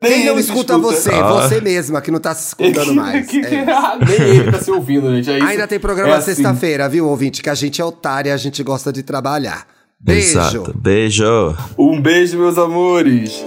[0.02, 0.78] Nem Quem não escuta, escuta.
[0.78, 1.10] você?
[1.12, 1.28] Ah.
[1.48, 3.26] Você mesma que não tá se escutando mais.
[3.26, 3.66] Que- que- É.
[4.08, 5.32] Nem ele tá se ouvindo, gente.
[5.32, 5.48] É isso.
[5.48, 6.36] Ainda tem programa É assim.
[6.36, 7.42] sexta-feira, viu, ouvinte?
[7.42, 9.66] Que a gente é otário e a gente gosta de trabalhar.
[10.00, 10.30] Beijo!
[10.40, 10.74] Exato.
[10.78, 11.56] Beijo.
[11.78, 13.44] Um beijo, meus amores.